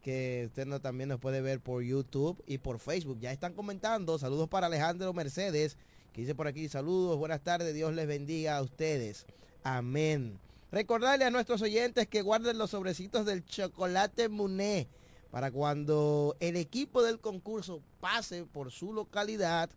que 0.03 0.43
usted 0.47 0.67
no, 0.67 0.81
también 0.81 1.09
nos 1.09 1.19
puede 1.19 1.41
ver 1.41 1.61
por 1.61 1.81
YouTube 1.81 2.43
y 2.45 2.59
por 2.59 2.77
Facebook. 2.77 3.19
Ya 3.19 3.31
están 3.31 3.53
comentando. 3.53 4.19
Saludos 4.19 4.49
para 4.49 4.67
Alejandro 4.67 5.13
Mercedes, 5.13 5.77
que 6.11 6.21
dice 6.21 6.35
por 6.35 6.45
aquí, 6.45 6.67
saludos, 6.67 7.17
buenas 7.17 7.41
tardes, 7.41 7.73
Dios 7.73 7.95
les 7.95 8.05
bendiga 8.05 8.57
a 8.57 8.61
ustedes. 8.61 9.25
Amén. 9.63 10.37
Recordarle 10.71 11.23
a 11.25 11.31
nuestros 11.31 11.61
oyentes 11.61 12.07
que 12.07 12.21
guarden 12.21 12.57
los 12.57 12.71
sobrecitos 12.71 13.25
del 13.25 13.45
chocolate 13.45 14.27
Muné 14.27 14.87
para 15.31 15.51
cuando 15.51 16.35
el 16.41 16.57
equipo 16.57 17.01
del 17.01 17.19
concurso 17.19 17.81
pase 18.01 18.43
por 18.43 18.71
su 18.71 18.91
localidad, 18.91 19.69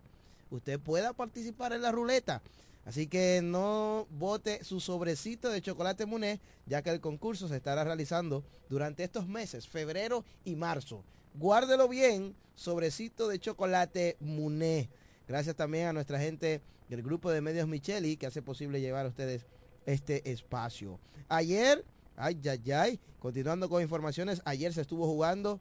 usted 0.50 0.80
pueda 0.80 1.12
participar 1.12 1.72
en 1.72 1.82
la 1.82 1.92
ruleta. 1.92 2.42
Así 2.86 3.08
que 3.08 3.40
no 3.42 4.06
vote 4.10 4.62
su 4.62 4.78
sobrecito 4.78 5.50
de 5.50 5.60
chocolate 5.60 6.06
Muné, 6.06 6.40
ya 6.66 6.82
que 6.82 6.90
el 6.90 7.00
concurso 7.00 7.48
se 7.48 7.56
estará 7.56 7.82
realizando 7.82 8.44
durante 8.68 9.02
estos 9.02 9.26
meses, 9.26 9.66
febrero 9.66 10.24
y 10.44 10.54
marzo. 10.54 11.02
Guárdelo 11.34 11.88
bien, 11.88 12.36
sobrecito 12.54 13.26
de 13.26 13.40
chocolate 13.40 14.16
Muné. 14.20 14.88
Gracias 15.26 15.56
también 15.56 15.88
a 15.88 15.92
nuestra 15.92 16.20
gente 16.20 16.62
del 16.88 17.02
grupo 17.02 17.28
de 17.32 17.40
medios 17.40 17.66
Micheli 17.66 18.16
que 18.16 18.26
hace 18.26 18.40
posible 18.40 18.80
llevar 18.80 19.06
a 19.06 19.08
ustedes 19.08 19.46
este 19.84 20.30
espacio. 20.30 21.00
Ayer, 21.28 21.84
ay, 22.14 22.40
ay, 22.48 22.70
ay, 22.70 23.00
continuando 23.18 23.68
con 23.68 23.82
informaciones, 23.82 24.42
ayer 24.44 24.72
se 24.72 24.82
estuvo 24.82 25.06
jugando 25.06 25.60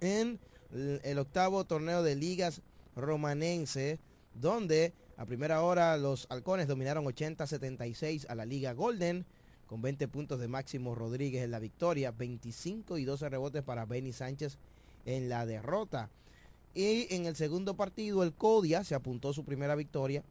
en 0.00 0.40
el 0.72 1.18
octavo 1.18 1.64
torneo 1.66 2.02
de 2.02 2.16
ligas 2.16 2.62
romanense, 2.94 3.98
donde 4.32 4.94
a 5.16 5.24
primera 5.24 5.62
hora 5.62 5.96
los 5.96 6.26
halcones 6.28 6.68
dominaron 6.68 7.04
80-76 7.04 8.26
a 8.28 8.34
la 8.34 8.44
Liga 8.44 8.74
Golden, 8.74 9.24
con 9.66 9.80
20 9.80 10.08
puntos 10.08 10.38
de 10.38 10.46
Máximo 10.46 10.94
Rodríguez 10.94 11.42
en 11.42 11.50
la 11.50 11.58
victoria, 11.58 12.12
25 12.12 12.98
y 12.98 13.04
12 13.04 13.28
rebotes 13.30 13.62
para 13.62 13.86
Benny 13.86 14.12
Sánchez 14.12 14.58
en 15.06 15.28
la 15.28 15.46
derrota. 15.46 16.10
Y 16.74 17.12
en 17.14 17.24
el 17.24 17.34
segundo 17.34 17.74
partido, 17.74 18.22
el 18.22 18.34
Codia 18.34 18.84
se 18.84 18.94
apuntó 18.94 19.32
su 19.32 19.44
primera 19.44 19.74
victoria, 19.74 20.22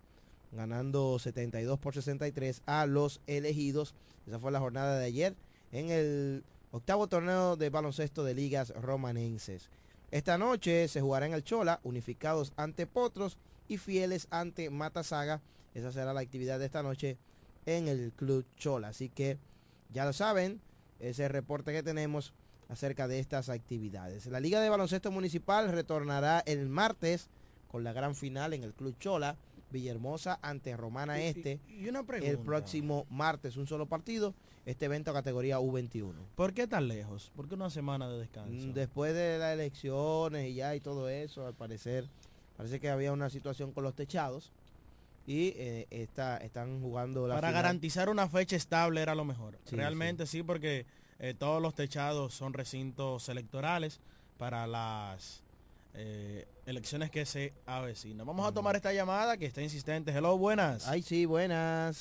ganando 0.52 1.18
72 1.18 1.80
por 1.80 1.96
63 1.96 2.62
a 2.68 2.86
los 2.86 3.22
elegidos. 3.26 3.96
Esa 4.28 4.40
fue 4.40 4.52
la 4.52 4.60
jornada 4.60 5.00
de 5.00 5.06
ayer 5.06 5.36
en 5.72 5.90
el 5.90 6.44
octavo 6.72 7.08
torneo 7.08 7.56
de 7.56 7.72
baloncesto 7.72 8.24
de 8.24 8.36
ligas 8.36 8.70
romanenses. 8.70 9.70
Esta 10.12 10.38
noche 10.38 10.88
se 10.88 11.02
jugará 11.02 11.26
en 11.26 11.34
el 11.34 11.44
Chola, 11.44 11.80
unificados 11.84 12.54
ante 12.56 12.86
Potros 12.86 13.38
y 13.68 13.78
fieles 13.78 14.28
ante 14.32 14.70
Matasaga. 14.70 15.42
Esa 15.74 15.92
será 15.92 16.14
la 16.14 16.22
actividad 16.22 16.60
de 16.60 16.66
esta 16.66 16.84
noche 16.84 17.18
en 17.66 17.88
el 17.88 18.12
Club 18.14 18.46
Chola. 18.58 18.90
Así 18.90 19.10
que 19.10 19.38
ya 19.94 20.06
lo 20.06 20.14
saben, 20.14 20.62
ese 21.00 21.28
reporte 21.28 21.72
que 21.74 21.84
tenemos 21.84 22.34
acerca 22.70 23.08
de 23.08 23.20
estas 23.20 23.50
actividades. 23.50 24.26
La 24.28 24.40
Liga 24.40 24.60
de 24.62 24.70
Baloncesto 24.70 25.12
Municipal 25.12 25.72
retornará 25.72 26.40
el 26.46 26.68
martes 26.70 27.30
con 27.68 27.84
la 27.84 27.94
gran 27.94 28.16
final 28.16 28.54
en 28.54 28.64
el 28.64 28.74
Club 28.74 28.96
Chola. 29.00 29.36
Villahermosa 29.72 30.40
ante 30.42 30.78
Romana 30.78 31.20
Y- 31.20 31.26
Este. 31.26 31.60
y 31.68 31.90
una 31.90 32.00
el 32.00 32.06
pregunta. 32.06 32.44
próximo 32.44 33.06
martes, 33.10 33.58
un 33.58 33.68
solo 33.68 33.88
partido. 33.88 34.34
Este 34.66 34.86
evento 34.86 35.12
categoría 35.12 35.60
U21. 35.60 36.14
¿Por 36.36 36.54
qué 36.54 36.66
tan 36.66 36.88
lejos? 36.88 37.32
¿Por 37.36 37.48
qué 37.50 37.56
una 37.56 37.70
semana 37.70 38.08
de 38.08 38.20
descanso? 38.20 38.68
Mm, 38.68 38.74
Después 38.74 39.14
de 39.14 39.38
las 39.38 39.54
elecciones 39.54 40.48
y 40.50 40.54
ya 40.56 40.76
y 40.76 40.80
todo 40.82 41.10
eso, 41.10 41.46
al 41.46 41.56
parecer, 41.56 42.08
parece 42.58 42.80
que 42.80 42.90
había 42.90 43.12
una 43.12 43.30
situación 43.30 43.72
con 43.72 43.84
los 43.84 43.96
techados 43.96 44.52
y 45.28 45.54
eh, 45.58 45.88
está, 45.90 46.38
están 46.38 46.82
jugando 46.82 47.28
la 47.28 47.36
Para 47.36 47.48
final. 47.50 47.64
garantizar 47.64 48.10
una 48.10 48.30
fecha 48.30 48.56
estable 48.56 49.02
era 49.02 49.16
lo 49.16 49.26
mejor. 49.26 49.58
Sí, 49.66 49.76
Realmente 49.76 50.26
sí, 50.28 50.44
porque 50.44 50.86
eh, 51.20 51.34
todos 51.34 51.62
los 51.62 51.74
techados 51.74 52.34
son 52.34 52.54
recintos 52.54 53.28
electorales 53.30 54.00
para 54.38 54.68
las 54.68 55.42
eh, 55.96 56.46
elecciones 56.66 57.10
que 57.10 57.26
se 57.26 57.54
avecinan. 57.66 58.28
Vamos 58.28 58.48
a 58.48 58.52
tomar 58.52 58.76
esta 58.76 58.92
llamada 58.94 59.38
que 59.38 59.46
está 59.46 59.62
insistente. 59.62 60.12
Hello, 60.12 60.38
buenas. 60.38 60.88
Ay, 60.88 61.02
sí, 61.02 61.26
buenas. 61.26 61.96